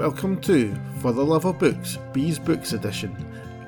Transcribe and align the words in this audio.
Welcome 0.00 0.40
to 0.40 0.74
For 1.02 1.12
the 1.12 1.22
Love 1.22 1.44
of 1.44 1.58
Books, 1.58 1.98
Bea's 2.14 2.38
Books 2.38 2.72
Edition, 2.72 3.14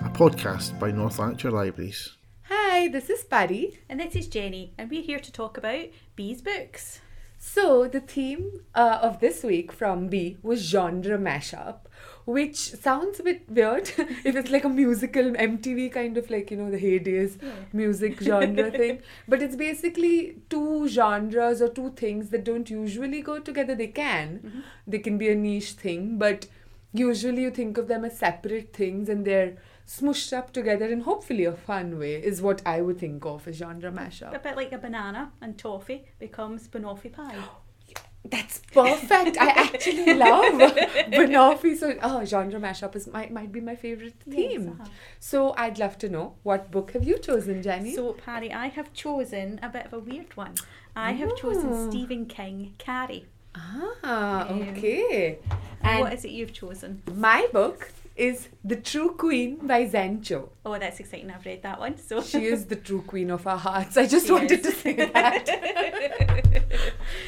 a 0.01 0.09
podcast 0.09 0.79
by 0.81 0.91
North 0.91 1.19
Lanarkshire 1.19 1.51
Libraries. 1.51 2.17
Hi, 2.45 2.89
this 2.89 3.11
is 3.11 3.23
Pari. 3.23 3.79
And 3.91 4.01
this 4.01 4.17
is 4.17 4.29
Jennie, 4.29 4.73
and 4.79 4.89
we're 4.89 5.03
here 5.03 5.19
to 5.19 5.31
talk 5.31 5.59
about 5.59 5.89
Bea's 6.17 6.41
books. 6.41 7.03
So, 7.45 7.89
the 7.89 7.99
theme 7.99 8.61
uh, 8.73 9.01
of 9.03 9.19
this 9.19 9.43
week 9.43 9.73
from 9.73 10.07
Bea 10.07 10.39
was 10.43 10.61
genre 10.63 11.19
mashup, 11.19 11.79
which 12.25 12.57
sounds 12.57 13.19
a 13.19 13.25
bit 13.25 13.51
weird 13.51 13.91
if 13.99 14.37
it's 14.37 14.53
like 14.53 14.63
a 14.63 14.69
musical 14.69 15.25
MTV 15.25 15.91
kind 15.91 16.17
of 16.17 16.31
like, 16.31 16.53
you 16.53 16.57
know, 16.59 16.71
the 16.71 16.79
heydays 16.79 17.43
music 17.73 18.21
genre 18.23 18.71
thing. 18.71 19.03
But 19.27 19.43
it's 19.43 19.57
basically 19.57 20.37
two 20.51 20.87
genres 20.87 21.61
or 21.61 21.69
two 21.69 21.91
things 21.97 22.31
that 22.31 22.45
don't 22.45 22.71
usually 22.71 23.23
go 23.23 23.41
together. 23.41 23.75
They 23.75 23.89
can, 23.89 24.63
they 24.87 25.01
can 25.01 25.19
be 25.19 25.29
a 25.29 25.35
niche 25.35 25.73
thing, 25.73 26.19
but 26.19 26.47
usually 26.93 27.43
you 27.43 27.51
think 27.51 27.79
of 27.79 27.89
them 27.89 28.05
as 28.05 28.19
separate 28.19 28.73
things 28.73 29.09
and 29.09 29.25
they're 29.27 29.57
smushed 29.87 30.33
up 30.33 30.53
together 30.53 30.87
in 30.87 31.01
hopefully 31.01 31.45
a 31.45 31.53
fun 31.53 31.99
way, 31.99 32.15
is 32.15 32.41
what 32.41 32.63
I 32.65 32.81
would 32.81 32.99
think 32.99 33.25
of 33.25 33.47
as 33.49 33.57
genre 33.57 33.91
mashup. 33.91 34.35
A 34.35 34.39
bit 34.39 34.57
like 34.57 34.73
a 34.73 34.79
banana 34.79 35.33
and 35.41 35.59
toffee 35.59 36.05
becomes 36.19 36.69
banoffee 36.69 37.13
pie. 37.13 37.37
That's 38.25 38.61
perfect. 38.73 39.37
I 39.41 39.49
actually 39.49 40.15
love 40.15 40.55
Banoffee. 41.11 41.77
So, 41.77 41.99
oh, 42.01 42.25
genre 42.25 42.61
mashup 42.61 42.95
is 42.95 43.09
might 43.09 43.33
might 43.33 43.51
be 43.51 43.61
my 43.61 43.75
favorite 43.75 44.15
theme. 44.31 44.63
Yes, 44.63 44.73
uh-huh. 44.81 44.85
So, 45.19 45.55
I'd 45.57 45.81
love 45.81 45.99
to 45.99 46.09
know 46.09 46.35
what 46.45 46.71
book 46.71 46.93
have 46.93 47.03
you 47.03 47.19
chosen, 47.19 47.63
Jennie? 47.63 47.97
So, 47.97 48.13
Pari, 48.13 48.53
I 48.53 48.69
have 48.69 48.93
chosen 48.93 49.59
a 49.61 49.69
bit 49.69 49.87
of 49.87 49.93
a 49.93 49.99
weird 49.99 50.37
one. 50.37 50.55
I 50.95 51.13
have 51.15 51.35
chosen 51.37 51.71
Oh. 51.73 51.91
Stephen 51.91 52.27
King, 52.27 52.75
Carrie. 52.79 53.27
Ah, 53.55 54.49
okay. 54.49 55.39
And 55.83 56.01
what 56.01 56.13
is 56.13 56.25
it 56.25 56.31
you've 56.31 56.53
chosen? 56.53 57.03
my 57.15 57.47
book 57.53 57.91
is 58.15 58.49
The 58.65 58.77
True 58.77 59.15
Queen 59.17 59.67
by 59.67 59.87
Zen 59.89 60.23
Cho. 60.23 60.51
Oh, 60.65 60.79
that's 60.79 61.01
exciting. 61.01 61.31
I've 61.31 61.45
read 61.45 61.63
that 61.63 61.81
one. 61.81 61.97
So 61.99 62.21
She 62.23 62.45
is 62.45 62.67
the 62.67 62.77
true 62.77 63.03
queen 63.03 63.31
of 63.31 63.47
our 63.47 63.57
hearts. 63.57 63.97
I 63.97 64.07
just 64.07 64.27
She 64.27 64.33
wanted 64.33 64.63
to 64.63 64.71
say 64.71 64.93
that. 65.13 66.63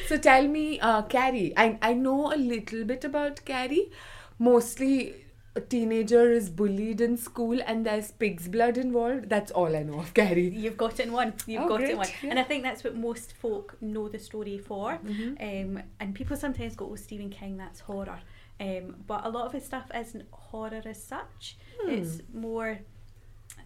so 0.07 0.17
tell 0.17 0.47
me, 0.47 0.79
uh, 0.79 1.01
Carrie. 1.03 1.53
I 1.57 1.77
I 1.81 1.93
know 1.93 2.31
a 2.33 2.37
little 2.37 2.83
bit 2.85 3.03
about 3.03 3.43
Carrie. 3.45 3.89
Mostly, 4.37 5.15
a 5.55 5.61
teenager 5.61 6.31
is 6.31 6.49
bullied 6.49 6.99
in 7.01 7.15
school, 7.17 7.59
and 7.65 7.85
there's 7.85 8.11
pig's 8.11 8.47
blood 8.47 8.77
involved. 8.77 9.29
That's 9.29 9.51
all 9.51 9.75
I 9.75 9.83
know 9.83 9.99
of 9.99 10.13
Carrie. 10.13 10.49
You've 10.49 10.75
got 10.77 10.99
it 10.99 11.05
in 11.07 11.13
one. 11.13 11.33
You've 11.47 11.63
Oh, 11.63 11.69
got 11.69 11.81
it 11.81 11.91
in 11.91 11.97
one. 11.97 12.07
yeah. 12.21 12.29
And 12.31 12.39
I 12.39 12.43
think 12.43 12.63
that's 12.63 12.83
what 12.83 12.95
most 12.95 13.33
folk 13.33 13.77
know 13.81 14.09
the 14.09 14.19
story 14.19 14.57
for. 14.57 14.99
Mhm. 15.03 15.29
Um, 15.39 15.83
and 15.99 16.13
people 16.13 16.35
sometimes 16.35 16.75
go, 16.75 16.89
oh, 16.91 16.95
Stephen 16.95 17.29
King, 17.29 17.55
that's 17.57 17.79
horror. 17.81 18.19
Um, 18.59 19.03
but 19.07 19.25
a 19.25 19.29
lot 19.29 19.45
of 19.45 19.53
his 19.53 19.65
stuff 19.65 19.89
isn't 19.95 20.25
horror 20.31 20.81
as 20.85 21.01
such. 21.01 21.57
Hmm. 21.79 21.89
It's 21.89 22.21
more, 22.33 22.79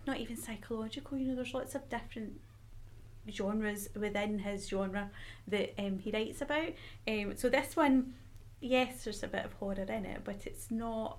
not 0.05 0.17
even 0.19 0.35
psychological. 0.37 1.17
You 1.17 1.29
know, 1.29 1.35
there's 1.35 1.53
lots 1.53 1.73
of 1.75 1.89
different 1.89 2.39
genres 3.29 3.89
within 3.95 4.39
his 4.39 4.67
genre 4.67 5.09
that 5.47 5.73
um, 5.77 5.99
he 5.99 6.11
writes 6.11 6.41
about. 6.41 6.69
Um, 7.07 7.35
so 7.35 7.49
this 7.49 7.75
one, 7.75 8.13
yes, 8.61 9.03
there's 9.03 9.23
a 9.23 9.27
bit 9.27 9.45
of 9.45 9.53
horror 9.53 9.85
in 9.87 10.05
it, 10.05 10.21
but 10.23 10.45
it's 10.47 10.71
not 10.71 11.17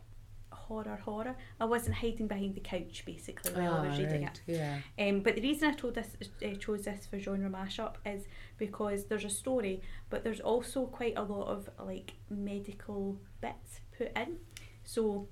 horror 0.70 1.00
horror. 1.04 1.34
I 1.58 1.64
wasn't 1.64 1.96
hiding 1.96 2.28
behind 2.28 2.54
the 2.54 2.60
couch 2.60 3.02
basically 3.04 3.52
while 3.52 3.74
I 3.74 3.86
was 3.88 3.98
Ah, 3.98 4.02
reading 4.02 4.22
right, 4.22 4.40
it. 4.46 4.58
Yeah. 4.58 4.78
Um, 5.04 5.20
but 5.20 5.34
the 5.34 5.42
reason 5.42 5.68
I 5.68 5.74
told 5.74 5.94
this, 5.96 6.10
uh, 6.46 6.54
chose 6.64 6.82
this 6.84 7.06
for 7.10 7.18
genre 7.18 7.50
mashup 7.50 7.94
is 8.06 8.22
because 8.56 9.04
there's 9.06 9.24
a 9.24 9.30
story, 9.42 9.82
but 10.10 10.22
there's 10.24 10.41
also 10.41 10.86
quite 10.86 11.16
a 11.16 11.22
lot 11.22 11.48
of 11.48 11.68
like 11.84 12.12
medical 12.30 13.18
bits 13.41 13.80
put 13.98 14.12
in. 14.16 14.36
So, 14.84 15.28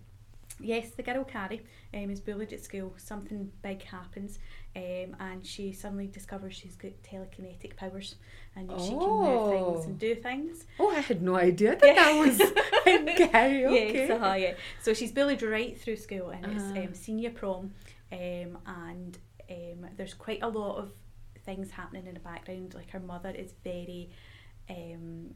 yes, 0.61 0.91
the 0.91 1.03
girl 1.03 1.25
Carrie 1.25 1.63
um, 1.95 2.11
is 2.11 2.21
bullied 2.21 2.53
at 2.53 2.63
school. 2.63 2.93
Something 2.97 3.51
big 3.63 3.83
happens, 3.85 4.39
um, 4.77 5.17
and 5.21 5.45
she 5.45 5.73
suddenly 5.73 6.07
discovers 6.07 6.55
she's 6.55 6.77
got 6.77 6.93
telekinetic 7.03 7.77
powers, 7.77 8.17
and 8.57 8.71
she 8.81 8.91
can 8.91 9.23
move 9.23 9.49
things 9.49 9.81
Oh. 9.81 9.85
and 9.87 9.99
do 9.99 10.15
things. 10.15 10.67
Oh, 10.79 10.91
I 10.91 11.01
had 11.01 11.23
no 11.23 11.37
idea 11.37 11.71
that 11.77 11.81
that 11.81 12.19
was 12.19 12.39
Carrie. 13.31 13.67
Okay. 13.67 14.07
Yes, 14.07 14.11
uh-huh, 14.11 14.35
yeah. 14.35 14.55
So 14.83 14.95
she's 14.95 15.13
bullied 15.13 15.43
right 15.43 15.79
through 15.81 15.97
school, 15.97 16.31
and 16.31 16.45
Uh-huh. 16.45 16.55
it's 16.57 16.87
um, 16.89 16.95
senior 16.95 17.31
prom, 17.31 17.73
um, 18.13 18.59
and 18.67 19.19
um, 19.51 19.89
there's 19.97 20.15
quite 20.15 20.43
a 20.43 20.49
lot 20.49 20.77
of 20.79 20.93
things 21.45 21.71
happening 21.71 22.07
in 22.07 22.15
the 22.15 22.21
background. 22.21 22.75
Like 22.75 22.91
her 22.91 23.01
mother 23.01 23.31
is 23.31 23.53
very, 23.65 24.11
um, 24.69 25.35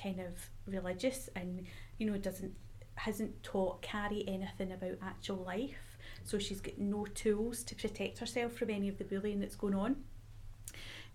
kind 0.00 0.20
of 0.20 0.50
religious, 0.66 1.28
and 1.36 1.66
you 1.98 2.06
know 2.10 2.16
doesn't 2.18 2.54
hasn't 2.94 3.42
taught 3.42 3.82
Carrie 3.82 4.24
anything 4.28 4.72
about 4.72 4.98
actual 5.02 5.36
life. 5.36 5.98
So 6.24 6.38
she's 6.38 6.60
got 6.60 6.78
no 6.78 7.06
tools 7.06 7.62
to 7.64 7.74
protect 7.74 8.18
herself 8.18 8.52
from 8.52 8.70
any 8.70 8.88
of 8.88 8.98
the 8.98 9.04
bullying 9.04 9.40
that's 9.40 9.56
going 9.56 9.74
on. 9.74 9.96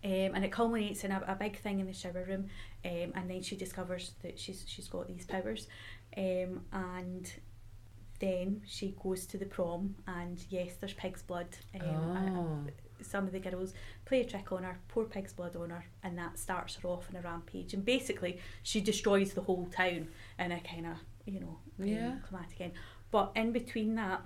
Um, 0.03 0.11
and 0.35 0.45
it 0.45 0.51
culminates 0.51 1.03
in 1.03 1.11
a, 1.11 1.23
a 1.27 1.35
big 1.35 1.57
thing 1.59 1.79
in 1.79 1.87
the 1.87 1.93
shower 1.93 2.23
room, 2.27 2.49
um, 2.85 3.11
and 3.15 3.29
then 3.29 3.41
she 3.41 3.55
discovers 3.55 4.11
that 4.21 4.37
she's 4.39 4.63
she's 4.67 4.87
got 4.87 5.07
these 5.07 5.25
powers, 5.25 5.67
um, 6.15 6.61
and 6.71 7.33
then 8.19 8.61
she 8.67 8.95
goes 9.01 9.25
to 9.25 9.37
the 9.39 9.45
prom, 9.45 9.95
and 10.07 10.39
yes, 10.49 10.73
there's 10.79 10.93
pig's 10.93 11.23
blood. 11.23 11.47
Um, 11.81 12.67
Oh. 12.69 12.71
some 13.01 13.25
of 13.25 13.31
the 13.31 13.39
girls 13.39 13.73
play 14.05 14.21
a 14.21 14.25
trick 14.25 14.51
on 14.51 14.63
her, 14.63 14.77
pour 14.87 15.05
pig's 15.05 15.33
blood 15.33 15.55
on 15.55 15.71
her, 15.71 15.85
and 16.03 16.15
that 16.17 16.37
starts 16.37 16.75
her 16.75 16.87
off 16.89 17.09
on 17.09 17.15
a 17.15 17.21
rampage. 17.21 17.73
And 17.73 17.83
basically, 17.83 18.39
she 18.61 18.81
destroys 18.81 19.33
the 19.33 19.41
whole 19.41 19.65
town 19.71 20.09
in 20.37 20.51
a 20.51 20.59
kind 20.59 20.85
of 20.85 20.97
you 21.27 21.39
know 21.39 21.59
um, 21.79 21.85
Yeah. 21.87 22.15
climatic 22.27 22.61
end. 22.61 22.73
But 23.11 23.31
in 23.35 23.51
between 23.51 23.95
that, 23.95 24.21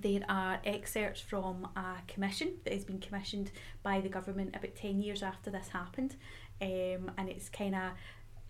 there 0.00 0.22
are 0.28 0.60
excerpts 0.64 1.20
from 1.20 1.68
a 1.76 1.96
commission 2.08 2.54
that 2.64 2.72
has 2.72 2.84
been 2.84 2.98
commissioned 2.98 3.50
by 3.82 4.00
the 4.00 4.08
government 4.08 4.56
about 4.56 4.74
10 4.74 5.00
years 5.00 5.22
after 5.22 5.50
this 5.50 5.68
happened. 5.68 6.16
Um, 6.60 7.10
and 7.18 7.28
it's 7.28 7.48
kind 7.48 7.74
of 7.74 7.90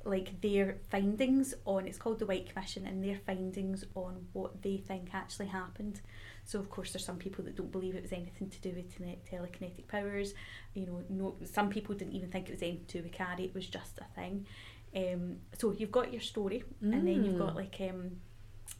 like 0.04 0.40
their 0.40 0.76
findings 0.88 1.52
on 1.64 1.86
it's 1.88 1.98
called 1.98 2.20
the 2.20 2.26
White 2.26 2.48
Commission 2.48 2.86
and 2.86 3.02
their 3.02 3.18
findings 3.26 3.84
on 3.96 4.26
what 4.34 4.62
they 4.62 4.76
think 4.76 5.08
actually 5.12 5.46
happened. 5.46 6.00
So 6.44 6.60
of 6.60 6.70
course 6.70 6.92
there's 6.92 7.04
some 7.04 7.18
people 7.18 7.42
that 7.44 7.56
don't 7.56 7.72
believe 7.72 7.96
it 7.96 8.02
was 8.02 8.12
anything 8.12 8.48
to 8.50 8.60
do 8.60 8.70
with 8.70 8.96
tele- 8.96 9.18
telekinetic 9.28 9.88
powers. 9.88 10.32
You 10.74 10.86
know, 10.86 11.02
no 11.08 11.36
some 11.44 11.70
people 11.70 11.96
didn't 11.96 12.14
even 12.14 12.30
think 12.30 12.48
it 12.48 12.52
was 12.52 12.62
anything 12.62 12.86
to 12.86 12.98
do 12.98 13.02
with 13.02 13.12
Carrie, 13.12 13.46
it 13.46 13.54
was 13.54 13.66
just 13.66 13.98
a 13.98 14.04
thing. 14.14 14.46
Um, 14.94 15.36
so 15.58 15.72
you've 15.72 15.92
got 15.92 16.12
your 16.12 16.22
story 16.22 16.64
and 16.80 17.06
then 17.06 17.22
you've 17.24 17.34
Mm. 17.34 17.38
got 17.38 17.56
like 17.56 17.76
um, 17.80 18.20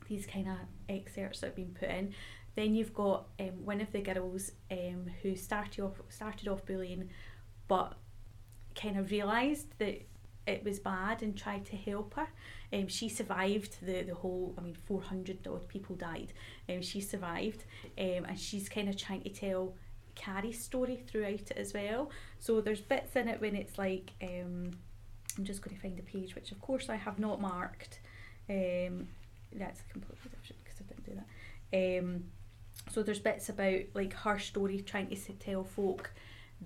these 0.09 0.27
kind 0.27 0.49
of 0.49 0.57
excerpts 0.89 1.41
that 1.41 1.49
have 1.49 1.57
been 1.57 1.75
put 1.79 1.89
in. 1.91 2.15
Then 2.55 2.75
you've 2.75 2.95
got 2.95 3.27
um, 3.39 3.65
one 3.65 3.81
of 3.83 3.93
the 3.93 4.01
girls 4.01 4.53
um, 4.71 5.07
who 5.23 5.37
started 5.37 5.83
off 5.85 6.01
started 6.09 6.49
off 6.49 6.65
bullying, 6.65 7.11
but 7.69 7.97
kind 8.75 8.97
of 8.99 9.11
realised 9.11 9.69
that 9.79 10.03
it 10.47 10.65
was 10.65 10.79
bad 10.79 11.23
and 11.23 11.37
tried 11.37 11.65
to 11.67 11.77
help 11.77 12.15
her. 12.15 12.29
Um, 12.73 12.87
she 12.89 13.09
survived 13.09 13.79
the, 13.83 14.03
the 14.03 14.15
whole, 14.15 14.55
I 14.57 14.61
mean, 14.61 14.75
400 14.75 15.47
odd 15.47 15.67
people 15.69 15.97
died. 15.97 16.33
Um, 16.69 16.83
she 16.83 17.01
survived 17.01 17.65
um, 17.99 18.25
and 18.29 18.39
she's 18.39 18.69
kind 18.69 18.89
of 18.89 18.97
trying 18.97 19.23
to 19.23 19.31
tell 19.31 19.75
Carrie's 20.15 20.63
story 20.63 21.03
throughout 21.07 21.51
it 21.51 21.57
as 21.57 21.75
well. 21.75 22.11
So 22.39 22.61
there's 22.61 22.81
bits 22.81 23.17
in 23.17 23.29
it 23.29 23.41
when 23.41 23.57
it's 23.57 23.77
like, 23.77 24.13
um, 24.23 24.71
I'm 25.37 25.45
just 25.45 25.63
going 25.63 25.77
to 25.77 25.83
find 25.83 25.97
the 25.97 26.03
page, 26.03 26.35
which 26.35 26.53
of 26.53 26.61
course 26.61 26.89
I 26.89 26.97
have 26.97 27.19
not 27.19 27.41
marked. 27.41 28.01
Um, 28.49 29.09
that's 29.53 29.83
completely 29.91 30.31
different 30.31 30.65
because 30.65 30.81
I 30.81 30.85
didn't 30.85 31.05
do 31.05 31.21
that. 31.71 31.99
Um, 31.99 32.25
so 32.91 33.03
there's 33.03 33.19
bits 33.19 33.49
about 33.49 33.81
like 33.95 34.13
her 34.15 34.39
story 34.39 34.81
trying 34.81 35.09
to 35.09 35.17
tell 35.35 35.65
folk 35.65 36.13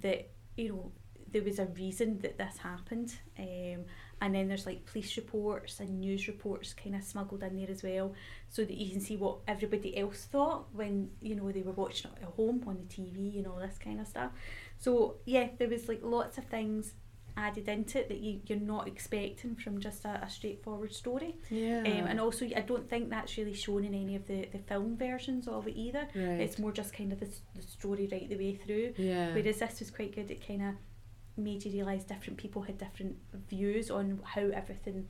that 0.00 0.30
you 0.56 0.68
know 0.68 0.92
there 1.32 1.42
was 1.42 1.58
a 1.58 1.66
reason 1.66 2.18
that 2.20 2.38
this 2.38 2.58
happened 2.58 3.14
um, 3.38 3.84
and 4.20 4.34
then 4.34 4.48
there's 4.48 4.66
like 4.66 4.84
police 4.84 5.16
reports 5.16 5.80
and 5.80 6.00
news 6.00 6.26
reports 6.26 6.74
kind 6.74 6.96
of 6.96 7.02
smuggled 7.02 7.42
in 7.42 7.56
there 7.56 7.70
as 7.70 7.82
well 7.82 8.12
so 8.48 8.64
that 8.64 8.76
you 8.76 8.90
can 8.90 9.00
see 9.00 9.16
what 9.16 9.38
everybody 9.46 9.96
else 9.96 10.24
thought 10.24 10.66
when 10.72 11.08
you 11.20 11.34
know 11.34 11.50
they 11.52 11.62
were 11.62 11.72
watching 11.72 12.10
it 12.16 12.22
at 12.22 12.28
home 12.34 12.62
on 12.66 12.76
the 12.76 12.94
TV 12.94 13.38
and 13.38 13.46
all 13.46 13.58
this 13.58 13.78
kind 13.78 14.00
of 14.00 14.06
stuff 14.06 14.32
so 14.78 15.16
yeah 15.24 15.48
there 15.58 15.68
was 15.68 15.88
like 15.88 16.00
lots 16.02 16.36
of 16.36 16.44
things 16.46 16.94
added 17.36 17.68
into 17.68 17.98
it 18.00 18.08
that 18.08 18.18
you, 18.18 18.40
you're 18.46 18.58
not 18.58 18.86
expecting 18.88 19.54
from 19.56 19.80
just 19.80 20.04
a, 20.04 20.20
a 20.24 20.28
straightforward 20.30 20.92
story 20.92 21.36
Yeah. 21.50 21.78
um, 21.86 22.06
and 22.08 22.20
also 22.20 22.46
I 22.46 22.60
don't 22.60 22.88
think 22.88 23.10
that's 23.10 23.36
really 23.38 23.54
shown 23.54 23.84
in 23.84 23.94
any 23.94 24.16
of 24.16 24.26
the, 24.26 24.48
the 24.52 24.58
film 24.58 24.96
versions 24.96 25.48
of 25.48 25.66
it 25.68 25.74
either 25.76 26.06
right. 26.14 26.40
it's 26.40 26.58
more 26.58 26.72
just 26.72 26.92
kind 26.92 27.12
of 27.12 27.20
the, 27.20 27.28
the 27.54 27.62
story 27.62 28.08
right 28.10 28.28
the 28.28 28.36
way 28.36 28.54
through 28.54 28.94
yeah. 28.98 29.34
whereas 29.34 29.58
this 29.58 29.80
was 29.80 29.90
quite 29.90 30.14
good 30.14 30.30
it 30.30 30.46
kind 30.46 30.62
of 30.62 30.74
made 31.36 31.64
you 31.64 31.72
realise 31.72 32.04
different 32.04 32.38
people 32.38 32.62
had 32.62 32.76
different 32.78 33.16
views 33.48 33.90
on 33.90 34.20
how 34.24 34.42
everything 34.42 35.06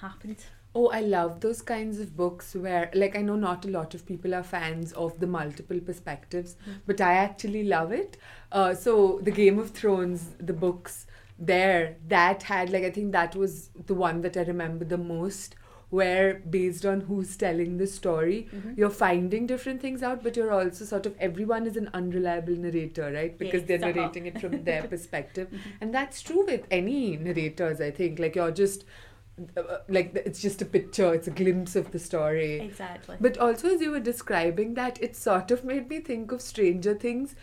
happened 0.00 0.44
Oh, 0.78 0.90
I 0.90 1.00
love 1.00 1.40
those 1.40 1.62
kinds 1.62 2.00
of 2.00 2.14
books 2.18 2.54
where, 2.54 2.90
like, 2.92 3.16
I 3.16 3.22
know 3.22 3.36
not 3.36 3.64
a 3.64 3.68
lot 3.68 3.94
of 3.94 4.04
people 4.04 4.34
are 4.34 4.42
fans 4.42 4.92
of 4.92 5.18
the 5.20 5.26
multiple 5.26 5.80
perspectives, 5.80 6.56
Mm. 6.68 6.74
but 6.86 7.00
I 7.00 7.14
actually 7.14 7.64
love 7.64 7.92
it. 7.92 8.18
Uh, 8.52 8.74
so, 8.74 9.18
the 9.22 9.30
Game 9.30 9.58
of 9.58 9.70
Thrones, 9.70 10.32
the 10.38 10.52
books 10.52 11.06
there, 11.38 11.96
that 12.08 12.44
had, 12.44 12.70
like, 12.70 12.84
I 12.84 12.90
think 12.90 13.12
that 13.12 13.36
was 13.36 13.70
the 13.86 13.94
one 13.94 14.22
that 14.22 14.36
I 14.36 14.42
remember 14.42 14.84
the 14.84 14.98
most, 14.98 15.54
where 15.90 16.34
based 16.50 16.84
on 16.84 17.02
who's 17.02 17.36
telling 17.36 17.76
the 17.76 17.86
story, 17.86 18.48
Mm-hmm. 18.54 18.72
you're 18.76 18.90
finding 18.90 19.46
different 19.46 19.80
things 19.80 20.02
out, 20.02 20.22
but 20.22 20.36
you're 20.36 20.50
also 20.52 20.84
sort 20.84 21.06
of 21.06 21.14
everyone 21.20 21.66
is 21.66 21.76
an 21.76 21.90
unreliable 21.94 22.56
narrator, 22.56 23.12
right? 23.12 23.38
Because 23.38 23.60
Yes, 23.62 23.68
they're 23.68 23.88
uh-huh. 23.90 24.00
narrating 24.00 24.26
it 24.26 24.40
from 24.40 24.64
their 24.64 24.82
perspective, 24.94 25.48
Mm-hmm. 25.48 25.70
and 25.80 25.94
that's 25.94 26.22
true 26.22 26.44
with 26.44 26.66
any 26.70 27.16
narrators. 27.16 27.80
I 27.80 27.90
think 27.92 28.18
like 28.18 28.34
you're 28.34 28.50
just 28.50 28.84
uh, 29.56 29.78
like 29.88 30.14
it's 30.24 30.40
just 30.40 30.62
a 30.62 30.64
picture, 30.64 31.12
it's 31.14 31.28
a 31.28 31.30
glimpse 31.30 31.76
of 31.76 31.90
the 31.92 31.98
story. 31.98 32.58
Exactly. 32.60 33.16
But 33.20 33.36
also, 33.38 33.74
as 33.74 33.80
you 33.82 33.90
were 33.90 34.00
describing 34.00 34.74
that, 34.74 35.00
it 35.02 35.14
sort 35.14 35.50
of 35.50 35.62
made 35.64 35.88
me 35.90 36.00
think 36.00 36.32
of 36.32 36.40
Stranger 36.40 36.94
Things. 36.94 37.34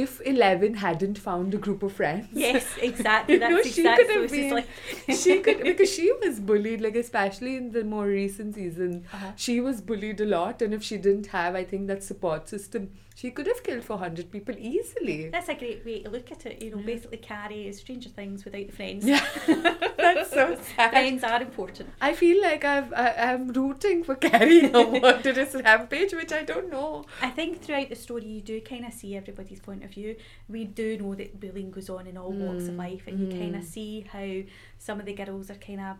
If 0.00 0.20
Eleven 0.22 0.74
hadn't 0.82 1.18
found 1.18 1.54
a 1.54 1.58
group 1.58 1.82
of 1.82 1.92
friends, 1.92 2.28
yes, 2.32 2.66
exactly. 2.80 3.34
You 3.34 3.40
know, 3.40 3.56
That's 3.56 3.74
she 3.74 3.80
exactly 3.82 4.06
could 4.06 4.22
have 4.22 4.30
been- 4.30 4.54
like. 4.54 4.68
she 5.22 5.38
could 5.40 5.62
because 5.70 5.92
she 5.94 6.10
was 6.22 6.40
bullied. 6.40 6.80
Like 6.80 6.96
especially 6.96 7.56
in 7.56 7.72
the 7.72 7.84
more 7.84 8.06
recent 8.06 8.54
season, 8.54 9.04
Uh-huh. 9.12 9.32
she 9.36 9.60
was 9.60 9.80
bullied 9.82 10.20
a 10.20 10.24
lot. 10.26 10.62
And 10.62 10.72
if 10.72 10.82
she 10.82 10.96
didn't 10.96 11.26
have, 11.38 11.54
I 11.54 11.64
think 11.64 11.88
that 11.88 12.02
support 12.02 12.48
system, 12.48 12.90
she 13.14 13.30
could 13.30 13.46
have 13.46 13.62
killed 13.62 13.84
four 13.84 13.98
hundred 13.98 14.30
people 14.30 14.54
easily. 14.58 15.28
That's 15.30 15.48
a 15.48 15.54
great 15.54 15.84
way 15.84 16.02
to 16.02 16.10
look 16.10 16.32
at 16.32 16.46
it. 16.46 16.62
You 16.62 16.70
know, 16.72 16.78
Yeah. 16.78 16.86
basically 16.86 17.18
Carrie 17.18 17.68
is 17.68 17.78
Stranger 17.78 18.08
Things 18.08 18.44
without 18.44 18.66
the 18.66 18.72
friends. 18.72 19.04
Yeah, 19.04 19.24
that's 19.96 20.30
so 20.30 20.56
sad. 20.76 20.90
Friends 20.90 21.22
are 21.24 21.42
important. 21.42 21.90
I 22.00 22.14
feel 22.14 22.42
like 22.42 22.64
I've 22.64 22.92
I, 22.92 23.14
I'm 23.32 23.48
rooting 23.48 24.02
for 24.04 24.14
Carrie 24.16 24.60
carrying 24.70 24.74
a 24.74 25.00
murderous 25.00 25.54
rampage, 25.54 26.12
which 26.14 26.32
I 26.32 26.42
don't 26.42 26.70
know. 26.70 27.04
I 27.20 27.30
think 27.30 27.62
throughout 27.62 27.88
the 27.90 27.96
story 27.96 28.24
you 28.26 28.40
do 28.40 28.60
kind 28.60 28.84
of 28.86 28.92
see 28.92 29.16
everybody's 29.16 29.60
point 29.60 29.84
of 29.84 29.90
view. 29.90 30.16
We 30.48 30.64
do 30.64 30.98
know 30.98 31.14
that 31.14 31.38
bullying 31.38 31.70
goes 31.70 31.90
on 31.90 32.06
in 32.06 32.16
all 32.16 32.32
walks 32.32 32.68
of 32.68 32.74
Mm, 32.74 32.78
life, 32.78 33.02
and 33.06 33.20
you 33.20 33.26
kind 33.38 33.54
mm. 33.54 33.58
of 33.58 33.64
see 33.64 34.06
how 34.12 34.42
some 34.78 34.98
of 35.00 35.06
the 35.06 35.12
girls 35.12 35.50
are 35.50 35.54
kind 35.56 35.80
of 35.80 35.96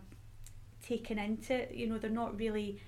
taken 0.85 1.17
into 1.19 1.53
it. 1.53 1.71
You 1.73 1.87
know, 1.87 1.97
they're 1.97 2.09
not 2.09 2.37
really 2.37 2.81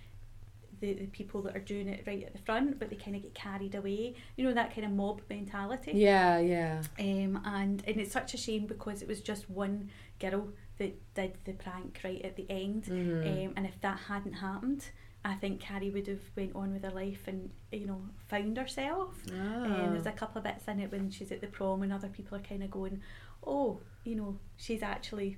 the, 0.79 0.93
the 0.93 1.07
people 1.07 1.41
that 1.43 1.55
are 1.55 1.59
doing 1.59 1.87
it 1.87 2.03
right 2.07 2.23
at 2.23 2.33
the 2.33 2.39
front, 2.39 2.79
but 2.79 2.89
they 2.89 2.95
kind 2.95 3.15
of 3.15 3.21
get 3.23 3.33
carried 3.33 3.75
away. 3.75 4.15
You 4.35 4.45
know, 4.45 4.53
that 4.53 4.73
kind 4.73 4.85
of 4.85 4.91
mob 4.91 5.21
mentality. 5.29 5.91
Yeah, 5.95 6.39
yeah. 6.39 6.81
Um, 6.99 7.41
and 7.45 7.83
and 7.87 7.99
it's 8.01 8.11
such 8.11 8.33
a 8.33 8.37
shame 8.37 8.65
because 8.67 9.01
it 9.01 9.07
was 9.07 9.21
just 9.21 9.49
one 9.49 9.89
girl 10.19 10.49
that 10.77 11.13
did 11.13 11.37
the 11.45 11.53
prank 11.53 11.99
right 12.03 12.21
at 12.23 12.35
the 12.35 12.45
end. 12.49 12.83
Mhm. 12.85 13.47
Um, 13.47 13.53
and 13.55 13.65
if 13.65 13.79
that 13.81 13.97
hadn't 14.07 14.33
happened, 14.33 14.89
I 15.23 15.33
think 15.35 15.59
Carrie 15.61 15.89
would 15.89 16.07
have 16.07 16.21
went 16.35 16.55
on 16.55 16.73
with 16.73 16.83
her 16.83 16.91
life 16.91 17.23
and 17.27 17.49
you 17.71 17.87
know 17.87 18.01
found 18.27 18.57
herself. 18.57 19.15
Um, 19.31 19.39
Ah. 19.39 19.89
there's 19.91 20.05
a 20.05 20.11
couple 20.11 20.37
of 20.39 20.43
bits 20.43 20.67
in 20.67 20.79
it 20.79 20.91
when 20.91 21.09
she's 21.09 21.31
at 21.31 21.41
the 21.41 21.47
prom 21.47 21.81
and 21.83 21.91
other 21.93 22.09
people 22.09 22.37
are 22.37 22.41
kind 22.41 22.61
of 22.63 22.69
going, 22.71 23.01
oh, 23.45 23.79
you 24.03 24.15
know, 24.15 24.37
she's 24.57 24.83
actually 24.83 25.37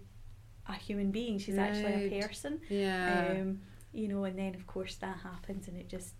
a 0.68 0.74
human 0.74 1.12
being. 1.12 1.38
She's 1.40 1.58
actually 1.58 2.08
a 2.18 2.22
person. 2.28 2.60
yeah. 2.70 3.38
Um, 3.40 3.62
you 4.02 4.08
know, 4.08 4.24
and 4.30 4.38
then 4.42 4.54
of 4.60 4.66
course 4.76 4.96
that 5.04 5.18
happens 5.30 5.68
and 5.68 5.76
it 5.84 5.90
just 5.98 6.14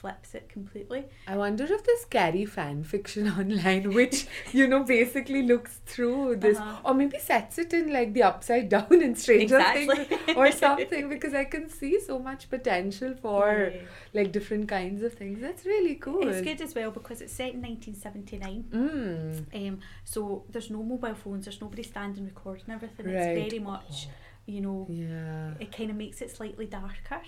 flips 0.00 0.34
it 0.34 0.48
completely. 0.48 1.04
I 1.28 1.36
wonder 1.36 1.64
if 1.64 1.80
there's 1.84 2.00
scary 2.00 2.46
fan 2.46 2.82
fiction 2.92 3.24
online, 3.40 3.92
which 3.98 4.26
you 4.58 4.66
know 4.66 4.82
basically 4.84 5.42
looks 5.52 5.72
through 5.92 6.36
this, 6.44 6.58
Uh-huh. 6.58 6.80
or 6.86 6.94
maybe 7.00 7.18
sets 7.18 7.58
it 7.58 7.70
in 7.78 7.92
like 7.92 8.10
the 8.14 8.22
upside 8.30 8.66
down 8.70 8.94
in 9.06 9.14
Stranger 9.24 9.58
Exactly. 9.58 10.04
Things 10.04 10.36
or 10.40 10.50
something. 10.64 11.04
Because 11.14 11.34
I 11.34 11.44
can 11.54 11.68
see 11.68 11.94
so 12.00 12.18
much 12.28 12.42
potential 12.56 13.12
for 13.24 13.46
Yeah. 13.74 13.82
like 14.18 14.32
different 14.38 14.66
kinds 14.76 15.02
of 15.08 15.12
things. 15.20 15.36
That's 15.46 15.64
really 15.74 15.96
cool. 16.06 16.26
It's 16.26 16.40
good 16.50 16.60
as 16.66 16.74
well 16.78 16.90
because 16.98 17.20
it's 17.24 17.34
set 17.40 17.52
in 17.56 17.60
1979. 17.60 18.64
Mm. 18.72 19.68
Um, 19.68 19.80
so 20.14 20.44
there's 20.52 20.70
no 20.70 20.82
mobile 20.82 21.14
phones, 21.22 21.44
there's 21.44 21.60
nobody 21.66 21.82
standing 21.94 22.24
recording 22.34 22.70
everything. 22.76 23.06
Right. 23.06 23.16
It's 23.36 23.52
very 23.52 23.62
much, 23.72 24.08
you 24.52 24.60
know, 24.60 24.86
Yeah. 24.90 25.54
it 25.60 25.70
kind 25.76 25.90
of 25.90 25.96
makes 25.96 26.20
it 26.22 26.30
slightly 26.30 26.66
darker. 26.66 27.22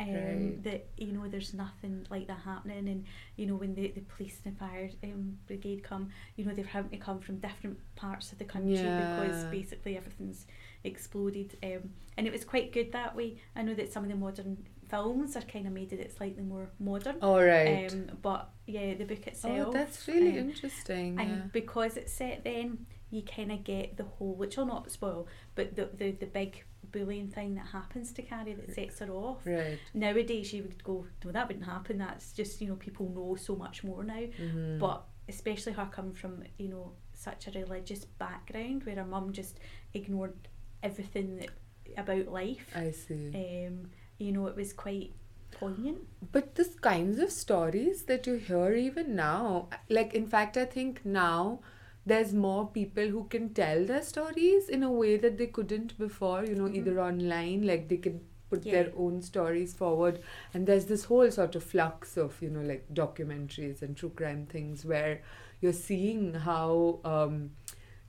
Um, 0.00 0.06
Right. 0.14 0.62
That 0.62 0.86
you 0.96 1.10
know, 1.12 1.26
there's 1.26 1.52
nothing 1.54 2.06
like 2.08 2.28
that 2.28 2.38
happening, 2.44 2.86
and 2.88 3.04
you 3.34 3.46
know, 3.46 3.56
when 3.56 3.74
the, 3.74 3.88
the 3.88 4.02
police 4.02 4.36
and 4.44 4.54
the 4.54 4.58
fire 4.60 4.88
um, 5.02 5.38
brigade 5.48 5.82
come, 5.82 6.10
you 6.36 6.44
know, 6.44 6.54
they're 6.54 6.64
having 6.64 6.92
to 6.92 6.98
come 6.98 7.18
from 7.18 7.38
different 7.38 7.78
parts 7.96 8.30
of 8.30 8.38
the 8.38 8.44
country 8.44 8.74
because 8.76 9.44
basically 9.50 9.96
everything's 9.96 10.46
exploded. 10.84 11.56
Um, 11.64 11.90
and 12.16 12.28
it 12.28 12.32
was 12.32 12.44
quite 12.44 12.72
good 12.72 12.92
that 12.92 13.16
way. 13.16 13.38
I 13.56 13.62
know 13.62 13.74
that 13.74 13.92
some 13.92 14.04
of 14.04 14.08
the 14.08 14.14
modern 14.16 14.66
films 14.88 15.36
are 15.36 15.42
kind 15.42 15.66
of 15.66 15.72
made 15.72 15.92
it 15.92 16.16
slightly 16.16 16.44
more 16.44 16.70
modern. 16.78 17.16
All 17.20 17.42
right. 17.42 17.92
Um, 17.92 18.10
but 18.22 18.50
yeah, 18.66 18.94
the 18.94 19.04
book 19.04 19.26
itself. 19.26 19.68
oh, 19.68 19.72
that's 19.72 20.06
really 20.06 20.38
um, 20.38 20.48
interesting. 20.48 21.18
and 21.18 21.28
Yeah. 21.30 21.42
because 21.52 21.96
it's 21.96 22.12
set 22.12 22.44
then, 22.44 22.86
you 23.10 23.22
kind 23.22 23.52
of 23.52 23.64
get 23.64 23.96
the 23.96 24.04
whole, 24.04 24.34
which 24.34 24.58
I'll 24.58 24.66
not 24.66 24.90
spoil, 24.90 25.26
but 25.54 25.74
the, 25.74 25.88
the, 25.94 26.12
the 26.12 26.26
big 26.26 26.64
bullying 26.92 27.28
thing 27.28 27.54
that 27.54 27.66
happens 27.66 28.12
to 28.12 28.22
Carrie 28.22 28.54
that 28.54 28.74
sets 28.74 28.98
her 29.00 29.10
off. 29.10 29.46
Right. 29.46 29.78
Nowadays, 29.94 30.52
you 30.52 30.62
would 30.62 30.82
go, 30.84 31.06
no, 31.24 31.32
that 31.32 31.48
wouldn't 31.48 31.66
happen. 31.66 31.98
That's 31.98 32.32
just, 32.32 32.60
you 32.60 32.68
know, 32.68 32.76
people 32.76 33.08
know 33.08 33.36
so 33.36 33.56
much 33.56 33.84
more 33.84 34.04
now. 34.04 34.24
Mhm. 34.38 34.78
But 34.78 35.04
especially 35.28 35.72
her 35.72 35.88
coming 35.90 36.14
from, 36.14 36.44
you 36.58 36.68
know, 36.68 36.92
such 37.14 37.48
a 37.48 37.50
religious 37.50 38.04
background 38.04 38.84
where 38.84 38.96
her 38.96 39.04
mum 39.04 39.32
just 39.32 39.58
ignored 39.92 40.48
everything 40.82 41.36
that, 41.38 41.50
about 41.96 42.28
life. 42.28 42.70
I 42.74 42.90
see. 42.92 43.32
Um, 43.34 43.90
you 44.18 44.32
know, 44.32 44.46
it 44.46 44.56
was 44.56 44.72
quite 44.72 45.12
poignant. 45.52 45.98
But 46.32 46.54
the 46.54 46.64
kinds 46.80 47.18
of 47.18 47.30
stories 47.30 48.04
that 48.04 48.26
you 48.26 48.34
hear 48.34 48.72
even 48.72 49.16
now, 49.16 49.68
like 49.88 50.14
in 50.14 50.26
fact, 50.26 50.56
I 50.56 50.64
think 50.64 51.04
now 51.04 51.60
there's 52.08 52.32
more 52.34 52.66
people 52.68 53.08
who 53.08 53.24
can 53.34 53.52
tell 53.54 53.84
their 53.84 54.02
stories 54.02 54.68
in 54.68 54.82
a 54.82 54.90
way 54.90 55.16
that 55.16 55.38
they 55.38 55.46
couldn't 55.46 55.96
before, 55.98 56.44
you 56.44 56.54
know, 56.54 56.68
Mhm. 56.68 56.76
either 56.80 57.00
online, 57.00 57.66
like 57.66 57.88
they 57.88 57.98
can 57.98 58.20
put 58.50 58.64
Yeah. 58.64 58.72
their 58.72 58.92
own 58.96 59.20
stories 59.22 59.74
forward. 59.74 60.20
And 60.54 60.66
there's 60.66 60.86
this 60.86 61.04
whole 61.04 61.30
sort 61.30 61.54
of 61.54 61.62
flux 61.62 62.16
of, 62.16 62.40
you 62.42 62.50
know, 62.50 62.62
like 62.62 62.86
documentaries 62.94 63.82
and 63.82 63.96
true 63.96 64.10
crime 64.22 64.46
things 64.46 64.84
where 64.84 65.20
you're 65.60 65.72
seeing 65.72 66.34
how. 66.34 67.00
Um, 67.04 67.50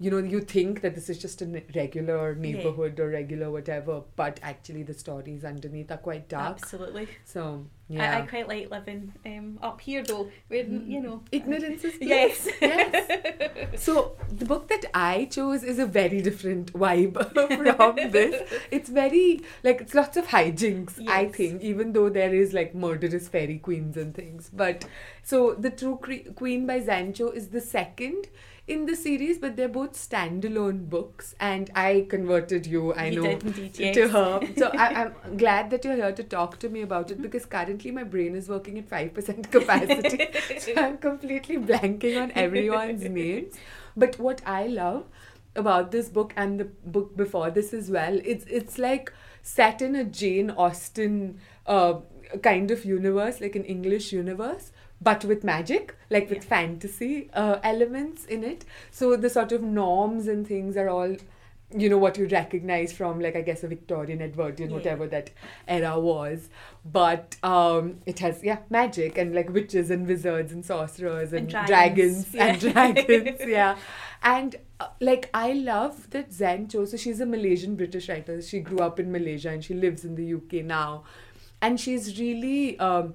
you 0.01 0.10
know, 0.10 0.18
you 0.19 0.40
think 0.40 0.81
that 0.81 0.96
this 0.96 1.10
is 1.10 1.18
just 1.18 1.42
a 1.42 1.62
regular 1.75 2.34
neighborhood 2.34 3.00
or 3.00 3.10
regular 3.10 3.51
whatever, 3.51 4.01
but 4.16 4.40
actually 4.42 4.84
the 4.84 4.94
stories 4.94 5.44
underneath 5.44 5.92
are 5.92 5.98
quite 5.98 6.30
dark. 6.30 6.57
Absolutely. 6.62 7.10
So, 7.25 7.66
yeah. 7.90 8.19
I 8.19 8.22
quite 8.22 8.48
like 8.48 8.69
living 8.72 9.12
um, 9.25 9.60
up 9.62 9.81
here 9.81 10.01
though, 10.01 10.30
where, 10.48 10.63
you 10.63 11.01
know. 11.01 11.24
Ignorance 11.34 11.84
is 11.84 11.96
Yes. 12.01 12.44
bliss. 12.44 12.56
yes. 12.62 13.84
So 13.84 14.16
the 14.31 14.46
book 14.46 14.69
that 14.69 14.86
I 14.94 15.25
chose 15.25 15.63
is 15.63 15.80
a 15.80 15.86
very 15.86 16.22
different 16.22 16.72
vibe 16.72 17.18
from 17.75 17.95
this. 18.12 18.50
It's 18.72 18.90
very 18.90 19.42
like 19.63 19.81
it's 19.81 19.94
lots 19.95 20.16
of 20.16 20.28
hijinks. 20.28 21.06
I 21.10 21.25
think, 21.28 21.62
even 21.62 21.92
though 21.92 22.09
there 22.09 22.33
is 22.33 22.54
like 22.54 22.73
murderous 22.73 23.28
fairy 23.28 23.57
queens 23.57 23.97
and 23.97 24.16
things. 24.16 24.50
But 24.54 24.85
so 25.23 25.56
the 25.56 25.69
True 25.71 25.97
Cre- 26.02 26.31
Queen 26.35 26.66
by 26.66 26.80
Zen 26.80 27.12
Cho 27.14 27.31
is 27.31 27.50
the 27.50 27.62
second 27.62 28.28
in 28.69 28.85
the 28.85 28.95
series, 28.95 29.40
but 29.40 29.56
they're 29.56 29.68
both 29.68 29.94
standalone 29.94 30.90
books. 30.90 31.35
And 31.40 31.69
I 31.76 32.06
converted 32.09 32.68
you. 32.68 32.94
I 32.94 33.09
know 33.09 33.23
did 33.23 33.44
indeed, 33.44 33.94
to 33.95 34.07
her. 34.07 34.40
So 34.57 34.69
I, 34.73 34.88
I'm 35.26 35.38
glad 35.38 35.71
that 35.71 35.83
you're 35.83 35.95
here 35.95 36.11
to 36.11 36.23
talk 36.23 36.59
to 36.59 36.69
me 36.69 36.83
about 36.83 37.11
it 37.11 37.21
because 37.21 37.45
currently 37.45 37.92
my 37.92 38.04
brain 38.04 38.35
is 38.35 38.47
working 38.47 38.78
at 38.78 38.90
5% 38.90 39.52
capacity. 39.57 40.30
so 40.59 40.73
I'm 40.78 40.97
completely 40.97 41.57
blanking 41.57 42.21
on 42.21 42.31
everyone's 42.35 43.04
names. 43.19 43.56
But 43.97 44.19
what 44.19 44.42
I 44.45 44.68
love 44.68 45.06
about 45.56 45.92
this 45.92 46.07
book 46.07 46.33
and 46.38 46.59
the 46.59 46.66
book 46.66 47.18
before 47.18 47.49
this 47.49 47.73
as 47.73 47.90
well, 47.90 48.19
it's 48.23 48.45
it's 48.45 48.78
like 48.78 49.11
set 49.42 49.81
in 49.81 49.95
a 49.95 50.04
Jane 50.04 50.52
Austen 50.52 51.40
uh, 51.66 51.95
kind 52.44 52.71
of 52.71 52.85
universe, 52.85 53.42
like 53.42 53.56
an 53.56 53.66
English 53.66 54.14
universe. 54.14 54.71
But 55.01 55.23
with 55.25 55.44
magic, 55.44 55.95
like 56.09 56.29
with 56.29 56.44
Yeah. 56.44 56.49
fantasy 56.49 57.29
uh, 57.33 57.59
elements 57.63 58.25
in 58.25 58.44
it. 58.44 58.65
So 58.91 59.15
the 59.15 59.29
sort 59.29 59.51
of 59.51 59.61
norms 59.61 60.27
and 60.27 60.45
things 60.47 60.75
are 60.77 60.89
all 60.89 61.15
you 61.77 61.87
know 61.87 61.99
what 61.99 62.18
you 62.18 62.25
recognize 62.25 62.91
from 62.91 63.19
like 63.19 63.35
i 63.35 63.41
guess 63.41 63.63
a 63.63 63.68
victorian 63.68 64.23
edwardian 64.23 64.69
Yeah. 64.71 64.75
whatever 64.77 65.06
that 65.09 65.29
era 65.68 65.99
was 65.99 66.49
but 66.83 67.35
um 67.44 67.99
it 68.07 68.18
has 68.19 68.44
yeah 68.44 68.57
magic 68.71 69.19
and 69.19 69.35
like 69.35 69.51
witches 69.51 69.91
and 69.91 70.07
wizards 70.07 70.51
and 70.51 70.65
sorcerers 70.65 71.31
and, 71.31 71.41
And 71.53 71.68
dragons, 71.68 72.25
dragons, 72.31 72.35
and 72.35 72.59
dragons 72.73 73.39
yeah 73.47 73.77
and 74.23 74.56
uh, 74.79 74.87
like 74.99 75.29
i 75.31 75.53
love 75.53 76.09
that 76.09 76.33
zen 76.33 76.68
cho 76.69 76.85
so 76.85 76.97
she's 76.97 77.19
a 77.19 77.25
malaysian 77.27 77.75
british 77.75 78.09
writer 78.09 78.41
she 78.41 78.61
grew 78.61 78.79
up 78.79 78.99
in 78.99 79.11
malaysia 79.11 79.49
and 79.51 79.63
she 79.63 79.75
lives 79.75 80.03
in 80.03 80.15
the 80.15 80.33
uk 80.33 80.51
now 80.65 81.03
and 81.61 81.79
she's 81.79 82.19
really 82.19 82.79
um 82.79 83.13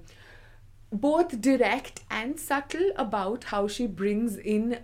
both 0.95 1.41
direct 1.41 2.03
and 2.11 2.39
subtle 2.39 2.91
about 2.97 3.45
how 3.45 3.67
she 3.67 3.87
brings 3.87 4.37
in 4.37 4.79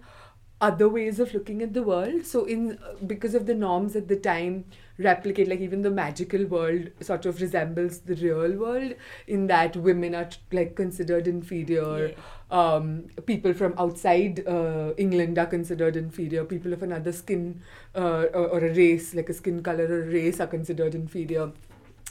other 0.60 0.88
ways 0.88 1.18
of 1.18 1.32
looking 1.32 1.62
at 1.62 1.72
the 1.72 1.82
world 1.82 2.26
so 2.26 2.44
in 2.44 2.78
because 3.06 3.34
of 3.34 3.46
the 3.46 3.54
norms 3.54 3.96
at 3.96 4.08
the 4.08 4.16
time 4.16 4.64
replicate 4.98 5.48
like 5.48 5.60
even 5.60 5.80
the 5.80 5.90
magical 5.90 6.44
world 6.46 6.90
sort 7.00 7.24
of 7.24 7.40
resembles 7.40 8.00
the 8.00 8.14
real 8.16 8.52
world 8.58 8.92
in 9.26 9.46
that 9.46 9.74
women 9.76 10.14
are 10.14 10.28
like 10.52 10.76
considered 10.76 11.26
inferior 11.26 12.14
um, 12.50 13.04
people 13.26 13.54
from 13.54 13.74
outside 13.78 14.46
uh, 14.46 14.92
England 14.96 15.38
are 15.38 15.46
considered 15.46 15.96
inferior. 15.96 16.44
People 16.44 16.72
of 16.72 16.82
another 16.82 17.12
skin 17.12 17.62
uh, 17.94 18.26
or, 18.34 18.48
or 18.48 18.58
a 18.58 18.74
race, 18.74 19.14
like 19.14 19.28
a 19.28 19.34
skin 19.34 19.62
color 19.62 19.84
or 19.84 20.02
a 20.02 20.06
race, 20.06 20.40
are 20.40 20.46
considered 20.46 20.94
inferior. 20.94 21.52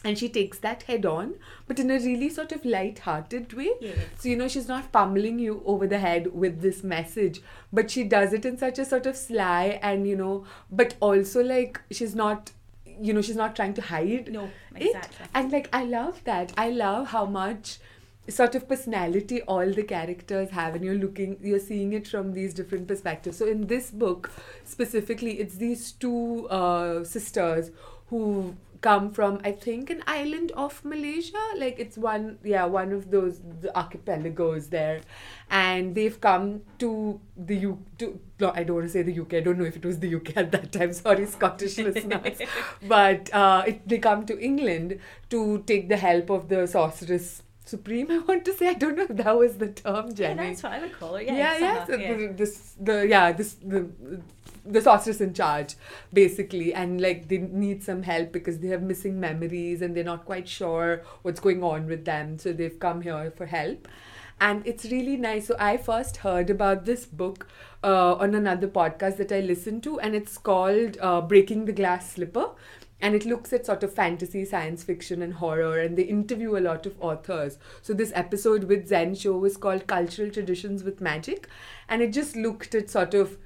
And 0.04 0.18
she 0.18 0.30
takes 0.30 0.60
that 0.60 0.84
head 0.84 1.06
on 1.06 1.34
but 1.68 1.80
in 1.80 1.92
a 1.92 2.00
really 2.00 2.30
sort 2.30 2.52
of 2.54 2.64
light-hearted 2.66 3.52
way 3.54 3.70
Yeah. 3.82 3.96
so 4.18 4.30
you 4.30 4.36
know 4.38 4.48
she's 4.48 4.68
not 4.68 4.92
pummeling 4.94 5.40
you 5.40 5.62
over 5.66 5.88
the 5.88 6.00
head 6.00 6.34
with 6.34 6.62
this 6.62 6.84
message 6.84 7.42
but 7.74 7.92
she 7.92 8.04
does 8.06 8.32
it 8.34 8.46
in 8.46 8.58
such 8.58 8.80
a 8.80 8.86
sort 8.86 9.06
of 9.06 9.18
sly 9.18 9.80
and 9.82 10.08
you 10.08 10.16
know 10.16 10.46
but 10.72 10.96
also 11.02 11.44
like 11.44 11.82
she's 11.92 12.16
not 12.16 12.52
you 13.02 13.14
know 13.14 13.22
she's 13.22 13.36
not 13.36 13.56
trying 13.56 13.74
to 13.74 13.82
hide 13.82 14.32
No, 14.32 14.50
it. 14.76 14.88
exactly. 14.88 15.26
And 15.34 15.52
like 15.54 15.70
I 15.72 15.84
love 15.86 16.22
that. 16.26 16.52
I 16.58 16.70
love 16.70 17.08
how 17.08 17.26
much 17.26 17.78
sort 18.28 18.56
of 18.56 18.68
personality 18.68 19.42
all 19.44 19.72
the 19.72 19.84
characters 19.84 20.50
have 20.52 20.76
and 20.76 20.84
you're 20.84 20.96
looking 21.04 21.38
you're 21.42 21.60
seeing 21.68 21.94
it 21.94 22.08
from 22.08 22.34
these 22.34 22.54
different 22.54 22.88
perspectives. 22.90 23.38
So 23.38 23.48
in 23.48 23.68
this 23.68 23.90
book 23.92 24.30
specifically 24.66 25.40
it's 25.40 25.56
these 25.56 25.92
two 25.94 26.48
uh, 26.50 27.04
sisters 27.06 27.72
who 28.08 28.56
come 28.82 29.12
from 29.12 29.40
I 29.44 29.52
think 29.52 29.90
an 29.90 30.04
island 30.08 30.52
of 30.56 30.84
Malaysia 30.86 31.38
like 31.58 31.80
it's 31.80 31.98
one 31.98 32.38
yeah 32.44 32.66
one 32.66 32.92
of 32.94 33.12
those 33.12 33.42
the 33.62 33.76
archipelagos 33.78 34.70
there 34.70 35.02
and 35.50 35.96
they've 35.96 36.20
come 36.22 36.62
to 36.80 37.20
the 37.36 37.56
U 37.58 37.84
to 37.98 38.20
no, 38.40 38.52
I 38.56 38.64
don't 38.64 38.78
want 38.78 38.88
to 38.88 38.92
say 38.94 39.02
the 39.02 39.20
UK 39.20 39.34
I 39.36 39.40
don't 39.42 39.58
know 39.58 39.66
if 39.66 39.76
it 39.76 39.86
was 39.86 40.00
the 40.00 40.16
UK 40.16 40.38
at 40.38 40.52
that 40.54 40.72
time 40.72 40.94
sorry 41.04 41.26
Scottish 41.26 41.78
listeners 41.90 42.38
but 42.88 43.34
uh, 43.34 43.64
it, 43.68 43.88
they 43.88 43.98
come 43.98 44.26
to 44.28 44.40
England 44.40 45.00
to 45.30 45.64
take 45.66 45.90
the 45.90 45.98
help 45.98 46.30
of 46.30 46.48
the 46.50 46.66
sorceress 46.68 47.44
supreme 47.66 48.10
I 48.18 48.20
want 48.20 48.46
to 48.46 48.54
say 48.54 48.70
I 48.70 48.74
don't 48.74 48.96
know 48.98 49.04
if 49.04 49.16
that 49.16 49.38
was 49.38 49.58
the 49.58 49.68
term 49.70 50.08
Yeah, 50.10 50.14
Jennie 50.14 50.48
that's 50.50 50.64
what 50.64 50.72
I 50.74 50.80
would 50.80 50.98
call 51.00 51.16
it. 51.16 51.28
yeah, 51.28 51.38
Yeah, 51.38 51.58
yeah. 51.58 51.86
So 51.86 51.96
yeah. 51.96 52.14
The, 52.16 52.28
this, 52.28 52.76
the 52.80 53.08
yeah, 53.08 53.32
this 53.32 53.54
the 53.56 53.90
the 54.66 54.82
sorceress 54.82 55.22
in 55.22 55.34
charge, 55.34 55.76
basically, 56.14 56.74
and 56.74 57.02
like 57.02 57.28
they 57.28 57.38
need 57.38 57.84
some 57.84 58.04
help 58.04 58.32
because 58.32 58.60
they 58.60 58.68
have 58.68 58.82
missing 58.82 59.20
memories 59.20 59.82
and 59.82 59.96
they're 59.96 60.04
not 60.04 60.26
quite 60.26 60.48
sure 60.48 61.04
what's 61.22 61.40
going 61.40 61.64
on 61.64 61.88
with 61.88 62.06
them. 62.06 62.38
So 62.38 62.54
they've 62.54 62.80
come 62.80 63.02
here 63.02 63.32
for 63.36 63.46
help, 63.46 63.88
and 64.40 64.66
it's 64.66 64.86
really 64.86 65.18
nice. 65.18 65.48
So 65.48 65.56
I 65.60 65.78
first 65.78 66.18
heard 66.18 66.50
about 66.50 66.86
this 66.86 67.06
book 67.06 67.48
uh, 67.84 68.16
on 68.16 68.36
another 68.36 68.68
podcast 68.68 69.18
that 69.18 69.32
I 69.32 69.40
listened 69.40 69.84
to, 69.84 70.00
and 70.00 70.16
it's 70.16 70.38
called 70.38 70.98
uh, 71.02 71.22
Breaking 71.22 71.66
the 71.66 71.74
Glass 71.74 72.14
Slipper 72.14 72.50
and 73.02 73.16
it 73.16 73.26
looks 73.26 73.54
at 73.54 73.66
sort 73.66 73.84
of 73.84 73.94
fantasy, 73.94 74.44
science 74.44 74.84
fiction, 74.84 75.22
and 75.22 75.34
horror, 75.36 75.80
and 75.80 75.98
they 75.98 76.04
interview 76.04 76.58
a 76.58 76.60
lot 76.60 76.86
of 76.86 77.00
authors. 77.00 77.58
So 77.82 77.94
this 77.94 78.12
episode 78.14 78.66
with 78.66 78.88
Zen 78.88 79.16
Cho 79.16 79.38
was 79.38 79.58
called 79.58 79.88
Cultural 79.88 80.30
Traditions 80.30 80.84
with 80.84 81.00
Magic, 81.00 81.48
and 81.88 82.02
it 82.02 82.12
just 82.12 82.36
looked 82.36 82.76
at 82.76 82.90
sort 82.90 83.14
of 83.14 83.38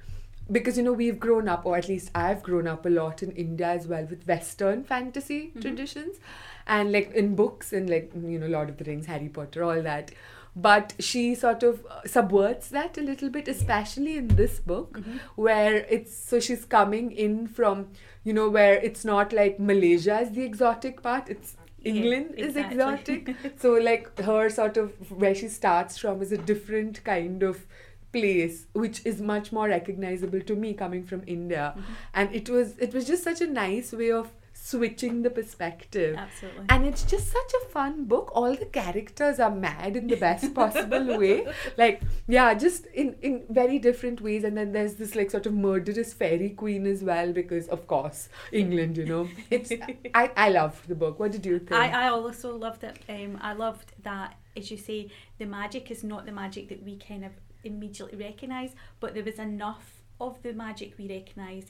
because 0.50 0.76
you 0.76 0.82
know 0.82 0.92
we've 0.92 1.18
grown 1.18 1.48
up, 1.48 1.64
or 1.66 1.76
at 1.76 1.88
least 1.88 2.10
I've 2.14 2.42
grown 2.42 2.66
up 2.66 2.86
a 2.86 2.90
lot 2.90 3.22
in 3.22 3.32
India 3.32 3.68
as 3.68 3.86
well 3.86 4.04
with 4.04 4.26
Western 4.26 4.84
fantasy 4.84 5.48
mm-hmm. 5.48 5.60
traditions, 5.60 6.18
and 6.66 6.92
like 6.92 7.12
in 7.12 7.34
books 7.34 7.72
and 7.72 7.88
like 7.88 8.12
you 8.14 8.38
know 8.38 8.46
Lord 8.46 8.68
of 8.68 8.76
the 8.76 8.84
Rings, 8.84 9.06
Harry 9.06 9.28
Potter, 9.28 9.64
all 9.64 9.82
that. 9.82 10.10
But 10.56 10.94
she 11.00 11.34
sort 11.34 11.64
of 11.64 11.84
subverts 12.06 12.68
that 12.68 12.96
a 12.96 13.00
little 13.00 13.28
bit, 13.28 13.48
especially 13.48 14.16
in 14.16 14.28
this 14.28 14.60
book, 14.60 14.98
mm-hmm. 14.98 15.16
where 15.34 15.78
it's 15.90 16.16
so 16.16 16.38
she's 16.38 16.64
coming 16.64 17.10
in 17.10 17.48
from 17.48 17.88
you 18.22 18.32
know 18.32 18.48
where 18.48 18.74
it's 18.74 19.04
not 19.04 19.32
like 19.32 19.58
Malaysia 19.58 20.20
is 20.20 20.30
the 20.32 20.42
exotic 20.42 21.02
part, 21.02 21.28
it's 21.28 21.56
Yeah, 21.84 21.92
England 21.92 22.34
is 22.36 22.56
exotic. 22.56 23.34
so 23.58 23.72
like 23.74 24.18
her 24.18 24.48
sort 24.48 24.76
of 24.76 25.10
where 25.10 25.34
she 25.34 25.48
starts 25.48 25.98
from 25.98 26.22
is 26.22 26.32
a 26.32 26.38
different 26.38 27.04
kind 27.04 27.42
of 27.42 27.66
place 28.14 28.66
which 28.84 29.04
is 29.04 29.20
much 29.32 29.52
more 29.52 29.68
recognizable 29.68 30.40
to 30.52 30.56
me 30.56 30.72
coming 30.84 31.04
from 31.04 31.22
India. 31.26 31.74
Mm-hmm. 31.76 31.92
and 32.14 32.34
it 32.34 32.48
was 32.56 32.78
it 32.78 32.94
was 32.94 33.06
just 33.12 33.24
such 33.24 33.40
a 33.40 33.46
nice 33.46 33.92
way 33.92 34.10
of 34.22 34.32
switching 34.56 35.22
the 35.22 35.30
perspective. 35.30 36.16
Absolutely. 36.16 36.64
and 36.68 36.86
it's 36.86 37.02
just 37.02 37.30
such 37.30 37.52
a 37.60 37.66
fun 37.70 38.04
book. 38.04 38.30
All 38.34 38.54
the 38.54 38.64
characters 38.76 39.40
are 39.40 39.50
mad 39.50 39.96
in 39.96 40.06
the 40.06 40.16
best 40.16 40.54
possible 40.54 41.18
way. 41.22 41.46
Like 41.76 42.02
yeah 42.28 42.54
just 42.54 42.86
in 42.86 43.16
in 43.20 43.42
very 43.50 43.78
different 43.78 44.20
ways. 44.20 44.44
And 44.44 44.56
then 44.56 44.72
there's 44.72 44.94
this 44.94 45.14
like 45.14 45.30
sort 45.30 45.46
of 45.46 45.54
murderous 45.54 46.12
fairy 46.14 46.50
queen 46.50 46.86
as 46.86 47.02
well 47.02 47.32
because 47.32 47.68
of 47.68 47.86
course 47.86 48.28
england 48.52 48.96
you 48.96 49.06
know. 49.12 49.28
It's 49.50 49.72
i 50.22 50.30
i 50.36 50.48
loved 50.48 50.88
the 50.88 50.94
book. 50.94 51.18
What 51.18 51.32
did 51.32 51.44
you 51.44 51.58
think? 51.58 51.72
I, 51.72 52.06
I 52.06 52.08
also 52.08 52.56
loved 52.56 52.84
it. 52.84 52.98
Um, 53.08 53.38
I 53.42 53.52
loved 53.52 53.92
that, 54.02 54.36
as 54.56 54.70
you 54.70 54.76
say, 54.76 55.10
the 55.38 55.46
magic 55.46 55.90
is 55.90 56.04
not 56.04 56.26
the 56.26 56.32
magic 56.32 56.68
that 56.68 56.82
we 56.82 56.96
kind 56.96 57.24
of 57.24 57.32
immediately 57.64 58.18
recognise, 58.18 58.74
but 59.00 59.14
there 59.14 59.24
was 59.24 59.38
enough 59.38 60.02
of 60.20 60.40
the 60.42 60.52
magic 60.52 60.94
we 60.98 61.08
recognise 61.08 61.66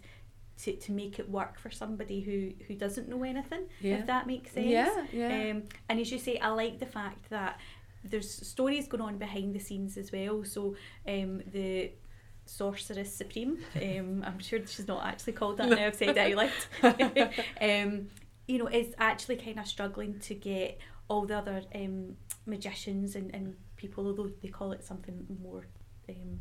to, 0.62 0.76
to 0.76 0.92
make 0.92 1.18
it 1.18 1.28
work 1.28 1.58
for 1.58 1.70
somebody 1.70 2.20
who, 2.20 2.52
who 2.66 2.74
doesn't 2.74 3.08
know 3.08 3.22
anything, 3.24 3.64
Yeah. 3.80 3.96
if 3.96 4.06
that 4.06 4.26
makes 4.26 4.52
sense. 4.52 4.66
yeah 4.66 5.06
yeah 5.12 5.50
Um, 5.50 5.64
and 5.88 5.98
as 6.00 6.12
you 6.12 6.18
say, 6.18 6.38
I 6.38 6.48
like 6.48 6.78
the 6.78 6.86
fact 6.86 7.30
that 7.30 7.58
there's 8.04 8.30
stories 8.30 8.86
going 8.86 9.00
on 9.02 9.18
behind 9.18 9.54
the 9.54 9.58
scenes 9.58 9.96
as 9.96 10.12
well. 10.12 10.44
So 10.44 10.76
um, 11.08 11.42
the 11.50 11.90
sorceress 12.46 13.14
supreme, 13.14 13.58
um, 13.82 14.22
I'm 14.26 14.38
sure 14.38 14.60
she's 14.66 14.86
not 14.86 15.04
actually 15.04 15.32
called 15.32 15.56
that 15.56 15.70
now. 15.70 15.86
I've 15.86 15.94
said 15.94 16.16
it 16.16 16.18
out 16.18 16.50
loud. 16.82 17.32
um, 17.60 18.08
you 18.46 18.58
know, 18.58 18.66
is 18.68 18.94
actually 18.98 19.36
kind 19.36 19.58
of 19.58 19.66
struggling 19.66 20.18
to 20.20 20.34
get 20.34 20.78
all 21.08 21.24
the 21.26 21.36
other 21.38 21.62
um, 21.74 22.16
magicians 22.46 23.16
and, 23.16 23.34
and 23.34 23.56
people, 23.76 24.06
although 24.06 24.30
they 24.42 24.48
call 24.48 24.72
it 24.72 24.84
something 24.84 25.26
more. 25.42 25.66
Um, 26.08 26.40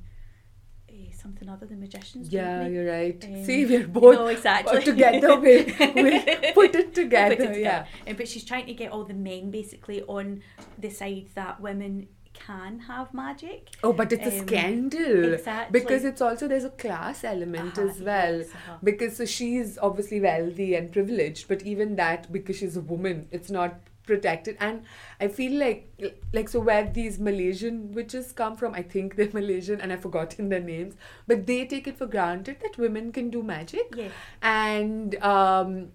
eh, 0.90 1.12
something 1.22 1.48
other 1.50 1.66
than 1.66 1.80
magicians. 1.80 2.30
yeah 2.32 2.68
you're 2.68 2.90
right 2.92 3.24
Um, 3.26 3.44
see 3.46 3.66
we're 3.66 3.88
both 3.88 4.16
no, 4.16 4.28
exactly. 4.28 4.82
together 4.84 5.36
we, 5.38 5.56
we 6.04 6.52
put 6.54 6.76
it 6.76 6.94
together 6.94 7.36
Put 7.36 7.46
it 7.58 7.62
yeah. 7.62 7.86
Um, 8.08 8.16
but 8.16 8.28
she's 8.28 8.44
trying 8.44 8.66
to 8.68 8.74
get 8.74 8.92
all 8.92 9.04
the 9.06 9.14
men 9.14 9.52
basically 9.52 10.02
on 10.04 10.42
the 10.78 10.90
side 10.90 11.28
that 11.36 11.60
women 11.62 12.08
can 12.34 12.80
have 12.80 13.14
magic. 13.14 13.70
oh 13.84 13.94
but 13.94 14.12
it's 14.12 14.26
a 14.26 14.40
Um, 14.40 14.48
scandal 14.48 15.34
Exactly. 15.36 15.80
because 15.80 16.04
it's 16.04 16.20
also 16.20 16.48
there's 16.48 16.64
a 16.64 16.72
class 16.84 17.24
element 17.24 17.78
Uh-huh, 17.78 17.88
as 17.90 18.02
well 18.02 18.38
yes, 18.40 18.50
uh-huh. 18.50 18.78
because 18.84 19.18
so 19.18 19.26
she's 19.26 19.78
obviously 19.78 20.20
wealthy 20.20 20.74
and 20.76 20.92
privileged 20.92 21.48
but 21.48 21.62
even 21.62 21.96
that 21.98 22.32
because 22.32 22.56
she's 22.58 22.76
a 22.76 22.82
woman 22.82 23.28
it's 23.32 23.52
not 23.52 23.76
protected. 24.06 24.58
And 24.60 24.84
i 25.20 25.28
feel 25.28 25.60
like 25.60 26.14
like 26.34 26.50
so 26.50 26.60
where 26.60 26.90
these 26.90 27.20
malaysian 27.20 27.92
witches 27.94 28.32
come 28.32 28.56
from 28.58 28.74
i 28.74 28.82
think 28.82 29.16
they're 29.16 29.30
malaysian 29.34 29.80
and 29.80 29.94
i've 29.94 30.02
forgotten 30.02 30.50
their 30.50 30.60
names 30.60 30.96
but 31.28 31.46
they 31.48 31.66
take 31.66 31.88
it 31.88 31.98
for 31.98 32.06
granted 32.06 32.58
that 32.62 32.78
women 32.78 33.12
can 33.12 33.30
do 33.30 33.44
magic. 33.44 33.94
Yeah. 33.96 34.10
and 34.42 35.16
um 35.24 35.92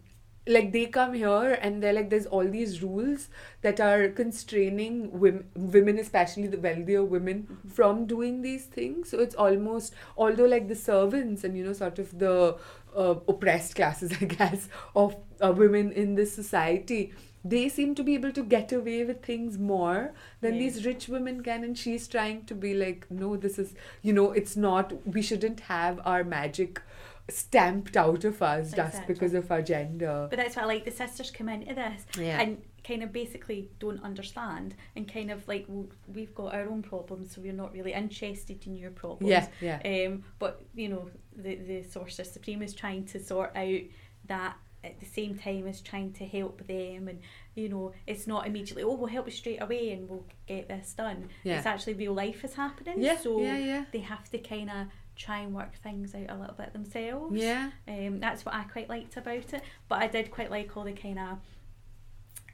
like 0.46 0.72
they 0.72 0.86
come 0.86 1.12
here 1.12 1.58
and 1.60 1.82
they're 1.82 1.92
like 1.92 2.08
there's 2.08 2.26
all 2.26 2.48
these 2.48 2.82
rules 2.82 3.28
that 3.60 3.80
are 3.80 4.08
constraining 4.08 5.20
women, 5.20 5.44
women 5.54 5.98
especially 5.98 6.46
the 6.46 6.58
wealthier 6.58 7.04
women 7.04 7.58
from 7.70 8.06
doing 8.06 8.40
these 8.40 8.64
things. 8.64 9.10
So 9.10 9.20
it's 9.20 9.34
almost 9.34 9.94
although 10.16 10.46
like 10.46 10.68
the 10.68 10.74
servants 10.74 11.44
and 11.44 11.56
you 11.56 11.64
know 11.64 11.74
sort 11.74 11.98
of 11.98 12.18
the 12.18 12.56
uh, 12.96 13.14
oppressed 13.28 13.76
classes 13.76 14.12
i 14.20 14.24
guess 14.24 14.68
of 14.96 15.14
uh, 15.40 15.52
women 15.52 15.92
in 15.92 16.14
this 16.14 16.34
society 16.34 17.12
they 17.44 17.68
seem 17.68 17.94
to 17.94 18.02
be 18.02 18.14
able 18.14 18.32
to 18.32 18.42
get 18.42 18.72
away 18.72 19.04
with 19.04 19.22
things 19.24 19.58
more 19.58 20.12
than 20.40 20.54
Yeah. 20.54 20.60
these 20.60 20.84
rich 20.84 21.08
women 21.08 21.42
can 21.42 21.64
and 21.64 21.78
she's 21.78 22.08
trying 22.08 22.44
to 22.46 22.54
be 22.54 22.74
like 22.74 23.10
no 23.10 23.36
this 23.36 23.58
is 23.58 23.74
you 24.02 24.12
know 24.12 24.32
it's 24.32 24.56
not 24.56 24.92
we 25.06 25.22
shouldn't 25.22 25.60
have 25.60 26.00
our 26.04 26.24
magic 26.24 26.82
stamped 27.30 27.96
out 27.96 28.24
of 28.24 28.40
us 28.42 28.72
just 28.72 29.06
because 29.06 29.34
of 29.34 29.50
our 29.52 29.60
gender 29.60 30.26
But 30.30 30.38
that's 30.38 30.56
why 30.56 30.64
like 30.64 30.84
the 30.84 30.90
sisters 30.90 31.30
come 31.30 31.48
into 31.50 31.74
this 31.74 32.04
Yeah. 32.18 32.40
and 32.40 32.62
kind 32.84 33.02
of 33.02 33.12
basically 33.12 33.68
don't 33.78 34.02
understand 34.02 34.74
and 34.96 35.12
kind 35.12 35.30
of 35.30 35.46
like 35.46 35.66
well, 35.68 35.86
we've 36.14 36.34
got 36.34 36.54
our 36.54 36.66
own 36.68 36.80
problems, 36.82 37.34
so 37.34 37.42
we're 37.42 37.52
not 37.52 37.72
really 37.74 37.92
interested 37.92 38.66
in 38.66 38.74
your 38.74 38.90
problems. 38.92 39.30
yeah 39.30 39.46
yeah 39.60 40.06
Um, 40.06 40.24
but 40.38 40.62
you 40.74 40.88
know, 40.88 41.10
the 41.36 41.56
the 41.56 41.82
Sorceress 41.82 42.32
Supreme 42.32 42.62
is 42.62 42.72
trying 42.72 43.04
to 43.06 43.20
sort 43.20 43.54
out 43.54 43.80
that 44.26 44.56
at 44.84 45.00
the 45.00 45.06
same 45.06 45.36
time 45.36 45.66
as 45.66 45.80
trying 45.80 46.12
to 46.14 46.24
help 46.26 46.66
them, 46.66 47.08
and 47.08 47.20
you 47.54 47.68
know, 47.68 47.92
it's 48.06 48.26
not 48.26 48.46
immediately 48.46 48.82
oh 48.84 48.94
we'll 48.94 49.08
help 49.08 49.26
you 49.26 49.32
straight 49.32 49.60
away 49.62 49.90
and 49.92 50.08
we'll 50.08 50.24
get 50.46 50.68
this 50.68 50.94
done. 50.94 51.28
Yeah. 51.44 51.56
It's 51.58 51.66
actually 51.66 51.94
real 51.94 52.12
life 52.14 52.44
is 52.44 52.54
happening. 52.54 53.02
yeah 53.02 53.16
So 53.16 53.40
yeah 53.40 53.58
yeah 53.58 53.84
they 53.92 54.00
have 54.00 54.28
to 54.30 54.38
kind 54.38 54.70
of 54.70 54.86
try 55.16 55.38
and 55.40 55.52
work 55.52 55.74
things 55.82 56.14
out 56.14 56.30
a 56.30 56.34
little 56.36 56.54
bit 56.54 56.72
themselves. 56.72 57.34
yeah 57.36 57.70
Um, 57.88 58.20
that's 58.20 58.44
what 58.46 58.54
I 58.54 58.62
quite 58.64 58.88
liked 58.88 59.16
about 59.16 59.52
it. 59.52 59.62
But 59.88 60.00
I 60.02 60.06
did 60.06 60.30
quite 60.30 60.50
like 60.50 60.76
all 60.76 60.84
the 60.84 60.92
kind 60.92 61.18
of 61.18 61.38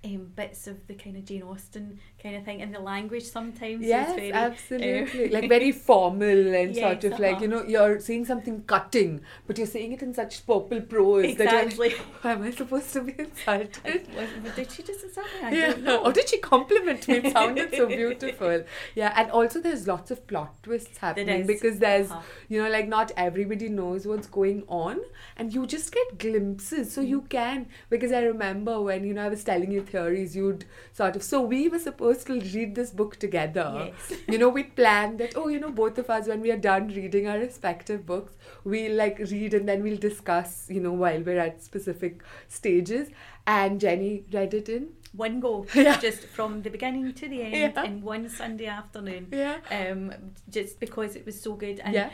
um, 0.05 0.33
bits 0.37 0.67
of 0.67 0.87
the 0.87 0.95
kind 0.95 1.17
of 1.17 1.25
Jane 1.25 1.43
Austen 1.43 1.99
kind 2.23 2.37
of 2.37 2.45
thing, 2.45 2.61
and 2.63 2.75
the 2.75 2.79
language 2.81 3.25
sometimes 3.25 3.85
Yes, 3.85 4.15
very 4.15 4.33
absolutely. 4.33 5.29
uh, 5.29 5.41
like 5.41 5.49
very 5.49 5.73
formal 5.73 6.55
and 6.55 6.75
sort 6.85 7.05
of 7.05 7.19
like, 7.19 7.35
uh-huh. 7.37 7.43
you 7.43 7.49
know, 7.49 7.63
you're 7.65 8.01
saying 8.01 8.25
something 8.27 8.63
cutting, 8.65 9.21
but 9.47 9.57
you're 9.59 9.67
saying 9.67 9.93
it 9.93 10.03
in 10.03 10.13
such 10.15 10.47
purple 10.47 10.81
prose 10.83 11.37
that 11.37 11.45
exactly. 11.45 11.89
you're 11.91 11.99
like, 11.99 12.25
am 12.25 12.43
I 12.43 12.51
supposed 12.51 12.93
to 12.95 13.01
be 13.03 13.15
insulted? 13.19 14.09
Did 14.57 14.71
she 14.71 14.83
just 14.83 15.01
say 15.01 15.09
something? 15.09 15.45
I 15.45 15.51
yeah. 15.53 15.67
don't 15.69 15.83
know. 15.83 15.99
Or 16.05 16.13
did 16.13 16.29
she 16.29 16.39
compliment 16.39 17.07
me? 17.09 17.15
It 17.17 17.33
sounded 17.33 17.75
so 17.75 17.87
beautiful. 17.87 18.65
Yeah, 18.95 19.13
and 19.17 19.31
also 19.31 19.61
there's 19.61 19.87
lots 19.87 20.11
of 20.11 20.27
plot 20.27 20.63
twists 20.63 20.99
happening 20.99 21.47
because 21.47 21.79
there's, 21.79 22.11
Uh-huh. 22.11 22.21
you 22.49 22.63
know, 22.63 22.69
like 22.69 22.89
not 22.89 23.11
everybody 23.17 23.69
knows 23.69 24.07
what's 24.07 24.27
going 24.27 24.65
on, 24.69 25.01
and 25.37 25.53
you 25.55 25.67
just 25.67 25.93
get 25.93 26.19
glimpses. 26.19 26.93
So 26.93 27.01
Mm. 27.03 27.09
you 27.09 27.21
can 27.23 27.67
because 27.91 28.13
I 28.13 28.23
remember 28.23 28.81
when 28.83 29.05
you 29.05 29.15
know 29.15 29.25
I 29.25 29.29
was 29.29 29.43
telling 29.45 29.71
you 29.73 29.83
theories, 29.95 30.37
you'd 30.41 30.65
sort 31.01 31.17
of. 31.17 31.23
So 31.31 31.41
we 31.55 31.61
were 31.75 31.79
supposed 31.87 32.27
to 32.29 32.39
read 32.55 32.75
this 32.81 32.91
book 33.03 33.17
together. 33.27 33.69
Yes. 33.87 34.21
You 34.35 34.39
know, 34.43 34.49
we 34.59 34.65
planned 34.81 35.19
that. 35.21 35.37
Oh, 35.43 35.49
you 35.57 35.61
know, 35.65 35.71
both 35.83 35.99
of 36.05 36.11
us 36.19 36.27
when 36.33 36.41
we 36.49 36.51
are 36.57 36.63
done 36.71 36.89
reading 37.01 37.29
our 37.35 37.39
respective 37.39 38.05
books, 38.13 38.33
we'll 38.65 38.97
like 39.05 39.19
read 39.35 39.55
and 39.61 39.69
then 39.75 39.83
we'll 39.89 40.03
discuss. 40.09 40.67
You 40.79 40.81
know, 40.89 40.93
while 41.05 41.21
we're 41.31 41.39
at 41.47 41.63
specific 41.71 42.23
stages. 42.49 43.09
And 43.47 43.79
Jennie 43.81 44.25
read 44.33 44.55
it 44.59 44.69
in 44.75 44.85
One 45.25 45.35
go, 45.41 45.51
Yeah. 45.75 45.99
just 46.05 46.23
from 46.37 46.63
the 46.63 46.71
beginning 46.77 47.13
to 47.19 47.29
the 47.33 47.43
end 47.43 47.55
Yeah. 47.77 47.83
in 47.89 48.01
one 48.03 48.29
Sunday 48.37 48.67
afternoon. 48.67 49.27
yeah. 49.41 49.59
Um, 49.81 50.13
just 50.59 50.81
because 50.81 51.15
it 51.21 51.27
was 51.27 51.41
so 51.49 51.53
good, 51.65 51.81
and 51.85 51.95
Yeah. 51.99 52.09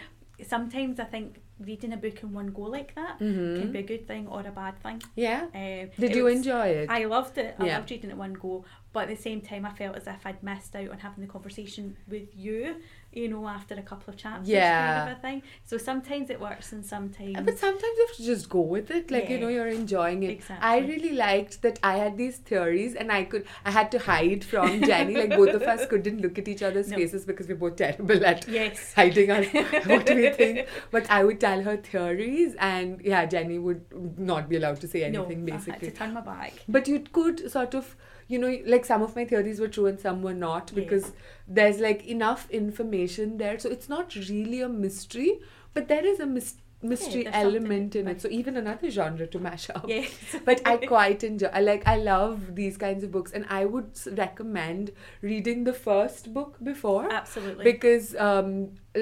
sometimes 0.55 0.99
I 0.99 1.05
think 1.05 1.39
reading 1.61 1.93
a 1.93 1.97
book 1.97 2.23
in 2.23 2.33
one 2.33 2.49
go 2.49 2.63
like 2.63 2.95
that 2.95 3.19
Mm-hmm. 3.21 3.61
can 3.61 3.73
be 3.73 3.79
a 3.81 3.83
good 3.83 4.07
thing 4.07 4.27
or 4.29 4.41
a 4.41 4.51
bad 4.51 4.83
thing. 4.83 5.03
Yeah. 5.15 5.43
Um, 5.55 5.91
Did 5.99 6.15
you 6.17 6.25
was- 6.25 6.37
enjoy 6.37 6.67
it? 6.69 6.91
I 6.91 7.05
loved 7.05 7.37
it. 7.39 7.55
I 7.59 7.67
Yeah. 7.67 7.77
loved 7.79 7.91
reading 7.91 8.11
it 8.11 8.17
one 8.17 8.33
go, 8.33 8.65
but 8.93 9.01
at 9.05 9.09
the 9.17 9.23
same 9.23 9.41
time, 9.41 9.65
I 9.67 9.71
felt 9.73 9.97
as 9.97 10.07
if 10.07 10.25
I'd 10.27 10.43
missed 10.43 10.75
out 10.75 10.89
on 10.91 10.99
having 10.99 11.25
the 11.25 11.31
conversation 11.31 11.97
with 12.09 12.29
you. 12.35 12.77
You 13.13 13.27
know, 13.29 13.49
after 13.49 13.75
a 13.75 13.83
couple 13.83 14.13
of 14.13 14.17
chapters, 14.17 14.49
Yeah. 14.49 14.99
kind 14.99 15.11
of 15.11 15.19
a 15.19 15.21
thing. 15.21 15.43
So 15.65 15.79
sometimes 15.79 16.31
it 16.31 16.41
works, 16.41 16.73
and 16.73 16.87
sometimes 16.87 17.35
But 17.45 17.59
sometimes 17.59 17.83
you 17.99 18.07
have 18.07 18.17
to 18.19 18.25
just 18.25 18.49
go 18.49 18.61
with 18.61 18.89
it, 18.93 19.11
like 19.11 19.29
you 19.29 19.39
know, 19.41 19.49
you're 19.49 19.67
enjoying 19.67 20.23
it. 20.23 20.31
Exactly. 20.31 20.69
I 20.69 20.79
really 20.79 21.13
liked 21.15 21.63
that 21.63 21.81
I 21.83 21.97
had 21.97 22.17
these 22.17 22.37
theories, 22.37 22.95
and 22.95 23.11
I 23.11 23.25
could, 23.25 23.47
I 23.65 23.73
had 23.73 23.91
to 23.93 23.99
hide 23.99 24.45
from 24.45 24.81
Jennie. 24.85 25.17
Like 25.17 25.31
both 25.31 25.55
of 25.55 25.63
us 25.63 25.87
couldn't 25.87 26.21
look 26.21 26.39
at 26.39 26.47
each 26.47 26.63
other's 26.63 26.89
No. 26.91 26.99
faces 26.99 27.25
because 27.25 27.49
we're 27.49 27.57
both 27.57 27.75
terrible 27.77 28.25
at 28.25 28.47
yes, 28.47 28.95
hiding 28.95 29.31
our 29.33 29.43
what 29.95 30.09
we 30.09 30.31
think. 30.31 30.69
But 30.93 31.11
I 31.11 31.25
would 31.25 31.41
tell 31.41 31.63
her 31.63 31.77
theories, 31.79 32.55
and 32.61 33.01
yeah, 33.01 33.27
Jennie 33.27 33.59
would 33.59 33.85
not 34.19 34.49
be 34.49 34.55
allowed 34.57 34.81
to 34.83 34.87
say 34.89 35.03
anything 35.03 35.45
no, 35.45 35.53
I 35.53 35.57
had 35.57 35.65
basically. 35.67 35.91
to 35.91 35.97
turn 35.97 36.15
my 36.15 36.21
back. 36.21 36.53
But 36.69 36.87
you 36.87 37.01
could 37.01 37.51
sort 37.51 37.75
of, 37.75 37.97
you 38.31 38.39
know, 38.39 38.51
like 38.73 38.85
some 38.85 39.03
of 39.03 39.15
my 39.17 39.25
theories 39.25 39.61
were 39.61 39.69
true 39.77 39.87
and 39.91 39.99
some 40.07 40.23
were 40.23 40.35
not 40.49 40.71
Yeah. 40.73 40.81
because 40.85 41.13
there's 41.59 41.81
like 41.81 42.07
enough 42.07 42.49
information 42.51 43.39
there. 43.39 43.59
So 43.59 43.69
it's 43.77 43.89
not 43.89 44.15
really 44.15 44.61
a 44.63 44.69
mystery, 44.69 45.41
but 45.75 45.89
there 45.89 46.05
is 46.07 46.21
a 46.21 46.27
mys- 46.27 46.57
mystery 46.83 47.25
something 47.25 47.41
element 47.41 47.97
in 47.97 48.07
it. 48.13 48.23
So 48.23 48.29
even 48.31 48.57
another 48.57 48.89
genre 48.99 49.27
to 49.27 49.39
mash 49.47 49.69
up. 49.75 49.85
Yes, 49.89 50.13
But 50.47 50.63
I 50.67 50.77
quite 50.93 51.25
enjoy. 51.31 51.49
I 51.53 51.61
like. 51.61 51.83
I 51.95 51.97
love 51.97 52.55
these 52.61 52.77
kinds 52.85 53.05
of 53.05 53.11
books, 53.17 53.33
and 53.33 53.45
I 53.51 53.65
would 53.67 53.91
recommend 54.25 54.93
reading 55.21 55.65
the 55.65 55.73
first 55.75 56.33
book 56.33 56.57
before 56.63 57.13
absolutely. 57.13 57.65
because, 57.73 58.15
um, 58.17 58.53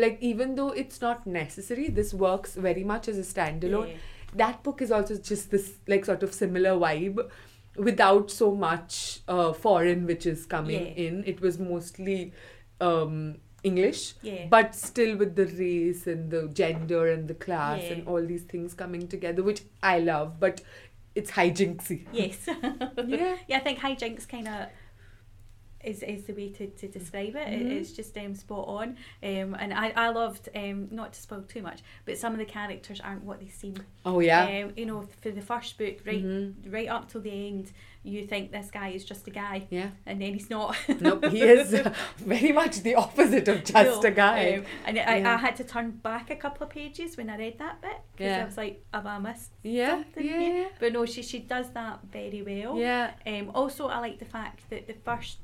like, 0.04 0.18
even 0.20 0.54
though 0.56 0.70
it's 0.70 1.00
not 1.00 1.26
necessary, 1.26 1.88
this 1.88 2.14
works 2.14 2.54
very 2.68 2.84
much 2.94 3.08
as 3.08 3.18
a 3.18 3.26
standalone 3.34 3.88
Yeah. 3.90 3.96
that 4.44 4.62
book 4.64 4.82
is 4.82 4.90
also 4.96 5.14
just 5.16 5.50
this 5.52 5.68
like 5.92 6.04
sort 6.04 6.22
of 6.22 6.34
similar 6.34 6.72
vibe 6.80 7.20
without 7.78 8.30
so 8.30 8.54
much 8.54 9.20
uh, 9.28 9.52
foreign 9.52 10.06
which 10.06 10.26
is 10.26 10.46
coming 10.46 10.86
Yeah. 10.86 11.06
in 11.08 11.24
it 11.26 11.40
was 11.40 11.58
mostly 11.58 12.32
um, 12.80 13.36
english 13.62 14.14
Yeah. 14.22 14.46
but 14.48 14.74
still 14.74 15.16
with 15.16 15.34
the 15.36 15.46
race 15.46 16.06
and 16.06 16.30
the 16.30 16.48
gender 16.48 17.08
and 17.12 17.26
the 17.28 17.34
class 17.34 17.80
Yeah. 17.82 17.92
and 17.94 18.08
all 18.08 18.24
these 18.24 18.42
things 18.42 18.74
coming 18.74 19.08
together 19.08 19.42
which 19.42 19.62
i 19.82 19.98
love 19.98 20.38
but 20.40 20.60
it's 21.14 21.32
hijinksy 21.32 22.06
Yes. 22.12 22.46
Yeah. 23.06 23.36
Yeah, 23.48 23.56
I 23.56 23.60
think 23.60 23.78
hijinks 23.80 24.28
kind 24.28 24.46
of 24.48 24.66
is, 25.88 26.02
is 26.02 26.24
the 26.24 26.32
way 26.32 26.48
to, 26.50 26.66
to 26.80 26.88
describe 26.88 27.34
it. 27.36 27.48
It- 27.48 27.58
Mhm. 27.68 27.78
It's 27.78 27.92
just 27.92 28.16
um, 28.18 28.34
spot 28.34 28.66
on. 28.68 28.88
Um, 29.22 29.54
and 29.62 29.72
I, 29.74 29.92
I 29.96 30.08
loved, 30.10 30.48
um, 30.54 30.88
not 30.90 31.12
to 31.14 31.20
spoil 31.20 31.42
too 31.42 31.62
much, 31.62 31.80
but 32.04 32.18
some 32.18 32.32
of 32.32 32.38
the 32.38 32.44
characters 32.44 33.00
aren't 33.00 33.24
what 33.24 33.40
they 33.40 33.48
seem. 33.48 33.74
oh 34.04 34.20
yeah 34.20 34.44
Um, 34.64 34.72
you 34.76 34.86
know, 34.86 35.00
for 35.22 35.30
the 35.30 35.42
first 35.42 35.78
book, 35.78 35.96
right 36.06 36.24
Mhm. 36.24 36.72
right 36.72 36.88
up 36.88 37.04
till 37.10 37.20
the 37.28 37.36
end, 37.48 37.72
you 38.04 38.24
think 38.26 38.52
this 38.52 38.70
guy 38.70 38.88
is 38.98 39.04
just 39.04 39.26
a 39.26 39.30
guy, 39.30 39.66
yeah 39.70 39.90
and 40.06 40.16
then 40.22 40.32
he's 40.32 40.48
not. 40.48 40.76
nope 41.00 41.24
he 41.26 41.42
is 41.42 41.74
uh, 41.74 41.92
very 42.34 42.52
much 42.52 42.74
the 42.82 42.94
opposite 42.94 43.46
of 43.48 43.58
just 43.64 44.02
No, 44.02 44.08
a 44.08 44.10
guy 44.10 44.54
um, 44.56 44.64
and 44.86 44.98
I, 44.98 45.16
Yeah. 45.18 45.34
I 45.34 45.36
had 45.36 45.56
to 45.56 45.64
turn 45.64 45.90
back 45.90 46.30
a 46.30 46.36
couple 46.36 46.62
of 46.66 46.70
pages 46.70 47.16
when 47.18 47.28
I 47.28 47.36
read 47.36 47.58
that 47.58 47.76
bit 47.82 47.98
because 48.12 48.30
Yeah. 48.32 48.42
I 48.42 48.46
was 48.46 48.56
like, 48.56 48.76
have 48.94 49.06
I 49.06 49.18
missed 49.18 49.50
yeah 49.62 49.90
something 49.90 50.24
yeah 50.26 50.68
But 50.80 50.92
no, 50.92 51.04
she 51.06 51.22
she 51.22 51.38
does 51.40 51.68
that 51.78 51.96
very 52.18 52.40
well. 52.50 52.72
yeah 52.78 53.04
Um, 53.26 53.50
also, 53.54 53.82
I 53.88 53.98
like 54.06 54.18
the 54.18 54.30
fact 54.38 54.60
that 54.70 54.86
the 54.86 54.94
first 55.08 55.38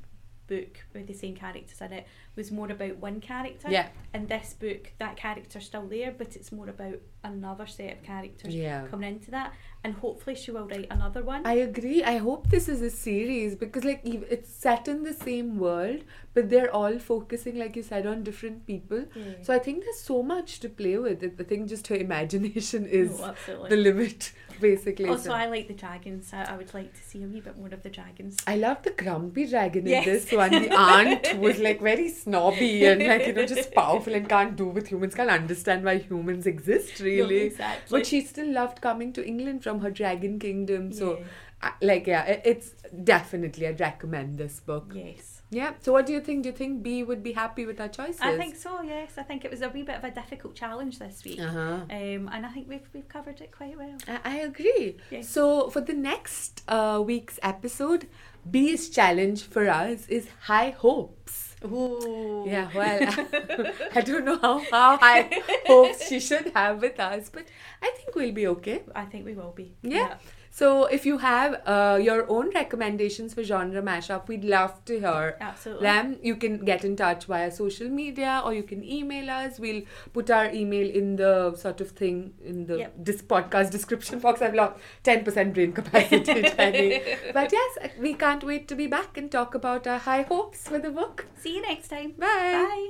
book 0.47 0.79
with 0.93 1.07
the 1.07 1.13
same 1.13 1.35
characters 1.35 1.81
in 1.81 1.93
it 1.93 2.07
was 2.35 2.51
more 2.51 2.71
about 2.71 2.97
one 2.97 3.19
character. 3.19 3.69
yeah 3.69 3.87
And 4.13 4.27
this 4.27 4.53
book, 4.53 4.91
that 4.99 5.15
character's 5.17 5.65
still 5.65 5.87
there, 5.87 6.13
but 6.17 6.35
it's 6.35 6.51
more 6.51 6.69
about 6.69 6.99
another 7.23 7.65
set 7.65 7.91
of 7.93 8.03
characters 8.03 8.53
yeah 8.53 8.85
coming 8.87 9.15
into 9.15 9.31
that. 9.31 9.53
And 9.83 9.93
hopefully, 9.93 10.35
she 10.35 10.49
will 10.49 10.67
write 10.67 10.87
another 10.89 11.21
one. 11.23 11.45
I 11.45 11.53
agree. 11.53 12.03
I 12.03 12.17
hope 12.17 12.49
this 12.49 12.67
is 12.67 12.81
a 12.81 12.89
series 12.89 13.55
because 13.55 13.83
like 13.83 14.01
it's 14.03 14.51
set 14.51 14.87
in 14.87 15.03
the 15.03 15.13
same 15.13 15.59
world, 15.59 16.01
but 16.33 16.49
they're 16.49 16.73
all 16.73 16.97
focusing, 16.97 17.59
like 17.59 17.75
you 17.75 17.83
said, 17.83 18.07
on 18.07 18.23
different 18.23 18.65
people. 18.65 19.05
yeah. 19.15 19.43
So 19.43 19.53
I 19.53 19.59
think 19.59 19.83
there's 19.83 19.99
so 19.99 20.23
much 20.23 20.59
to 20.61 20.69
play 20.69 20.97
with. 20.97 21.23
I 21.23 21.43
think 21.43 21.69
just 21.69 21.87
her 21.87 21.95
imagination 21.95 22.87
is 22.87 23.19
no, 23.19 23.35
the 23.69 23.75
limit, 23.75 24.31
basically. 24.59 25.07
also, 25.07 25.29
So- 25.29 25.33
I 25.33 25.45
like 25.47 25.67
the 25.67 25.73
dragons. 25.73 26.31
I, 26.33 26.43
I 26.43 26.57
would 26.57 26.73
like 26.73 26.93
to 26.93 27.03
see 27.03 27.23
a 27.23 27.27
wee 27.27 27.41
bit 27.41 27.57
more 27.57 27.67
of 27.67 27.83
the 27.83 27.89
dragons. 27.89 28.37
I 28.47 28.55
love 28.55 28.81
the 28.83 28.91
grumpy 28.91 29.45
dragon 29.47 29.85
Yes. 29.85 30.05
in 30.07 30.13
this 30.13 30.31
one. 30.31 30.51
The 30.51 30.73
aunt 30.75 31.37
was 31.39 31.59
like 31.59 31.81
very 31.81 32.09
snobby 32.09 32.85
and 32.85 33.05
like 33.05 33.27
you 33.27 33.33
know 33.33 33.45
just 33.45 33.73
powerful 33.81 34.13
and 34.13 34.27
can't 34.29 34.55
do 34.55 34.67
with 34.67 34.87
humans. 34.87 35.15
Can't 35.15 35.29
understand 35.29 35.83
why 35.85 35.97
humans 35.97 36.45
exist 36.47 36.99
No, 36.99 37.05
really. 37.05 37.37
exactly. 37.41 37.97
But 37.99 38.05
she 38.05 38.21
still 38.21 38.51
loved 38.51 38.81
coming 38.81 39.13
to 39.13 39.25
England 39.25 39.63
from 39.63 39.79
her 39.81 39.91
dragon 39.91 40.39
kingdom. 40.39 40.91
So 40.91 41.17
Yeah. 41.19 41.25
I, 41.61 41.71
like 41.81 42.07
yeah, 42.07 42.23
it, 42.25 42.41
it's 42.45 42.71
definitely 43.03 43.67
I'd 43.67 43.79
recommend 43.79 44.37
this 44.37 44.59
book. 44.59 44.91
yes. 44.93 45.34
Yeah. 45.55 45.71
So 45.79 45.93
what 45.93 46.05
do 46.05 46.11
you 46.11 46.19
think? 46.19 46.43
Do 46.43 46.49
you 46.49 46.55
think 46.55 46.83
Bea 46.83 47.03
would 47.03 47.23
be 47.23 47.31
happy 47.31 47.65
with 47.65 47.79
our 47.79 47.87
choices? 47.87 48.19
I 48.19 48.35
think 48.35 48.57
so, 48.57 48.81
yes. 48.81 49.13
I 49.17 49.23
think 49.23 49.45
it 49.45 49.51
was 49.51 49.61
a 49.61 49.69
wee 49.69 49.83
bit 49.83 49.95
of 49.95 50.03
a 50.03 50.11
difficult 50.11 50.53
challenge 50.53 50.99
this 50.99 51.23
week. 51.23 51.39
Uh 51.39 51.47
huh. 51.47 51.79
Um, 51.89 52.29
and 52.33 52.45
I 52.45 52.49
think 52.49 52.67
we've, 52.67 52.87
we've 52.93 53.07
covered 53.07 53.39
it 53.39 53.51
quite 53.55 53.77
well. 53.77 53.95
I, 54.05 54.19
I 54.25 54.35
agree. 54.39 54.97
Yes. 55.09 55.29
So 55.29 55.69
for 55.69 55.79
the 55.79 55.93
next 55.93 56.61
uh, 56.67 57.01
week's 57.05 57.39
episode, 57.41 58.07
Bea's 58.51 58.89
challenge 58.89 59.43
for 59.43 59.69
us 59.69 60.07
is 60.07 60.27
high 60.41 60.71
hopes. 60.71 61.55
Ooh. 61.63 62.43
Yeah, 62.45 62.69
well, 62.75 62.99
I 63.95 64.01
don't 64.01 64.25
know 64.25 64.37
how, 64.37 64.59
how 64.71 64.97
high 64.97 65.29
hopes 65.65 66.09
she 66.09 66.19
should 66.19 66.51
have 66.53 66.81
with 66.81 66.99
us, 66.99 67.29
but 67.29 67.45
I 67.81 67.91
think 67.95 68.13
we'll 68.13 68.33
be 68.33 68.47
okay. 68.47 68.83
I 68.93 69.05
think 69.05 69.25
we 69.25 69.33
will 69.33 69.53
be. 69.55 69.73
Yeah. 69.81 70.17
So 70.59 70.85
if 70.85 71.05
you 71.05 71.17
have 71.17 71.61
uh, 71.65 71.99
your 72.01 72.19
own 72.29 72.49
recommendations 72.51 73.33
for 73.33 73.43
genre 73.43 73.81
mashup, 73.81 74.29
we'd 74.29 74.45
love 74.45 74.73
to 74.85 74.99
hear 75.01 75.35
absolutely. 75.41 75.83
them. 75.83 76.15
You 76.23 76.37
can 76.37 76.53
get 76.69 76.85
in 76.85 76.95
touch 76.95 77.25
via 77.25 77.51
social 77.51 77.89
media 77.89 78.41
or 78.45 78.53
you 78.53 78.63
can 78.63 78.81
email 78.97 79.29
us. 79.29 79.59
We'll 79.59 79.81
put 80.13 80.31
our 80.31 80.49
email 80.61 80.89
in 80.89 81.17
the 81.17 81.33
sort 81.57 81.81
of 81.81 81.91
thing 81.91 82.33
in 82.41 82.67
the 82.67 82.77
Yep. 82.83 82.93
this 83.09 83.21
podcast 83.21 83.71
description 83.71 84.19
box. 84.19 84.41
I've 84.41 84.55
lost 84.55 84.79
10% 85.03 85.53
brain 85.53 85.73
capacity, 85.73 86.41
Jennie. 86.55 87.01
But 87.33 87.51
yes, 87.51 87.71
we 87.99 88.13
can't 88.13 88.43
wait 88.51 88.69
to 88.69 88.75
be 88.75 88.87
back 88.87 89.17
and 89.17 89.29
talk 89.29 89.55
about 89.55 89.85
our 89.87 89.99
high 89.99 90.21
hopes 90.21 90.69
for 90.69 90.79
the 90.79 90.89
book. 90.89 91.25
See 91.35 91.55
you 91.55 91.63
next 91.63 91.89
time. 91.89 92.13
Bye. 92.17 92.27
Bye. 92.27 92.83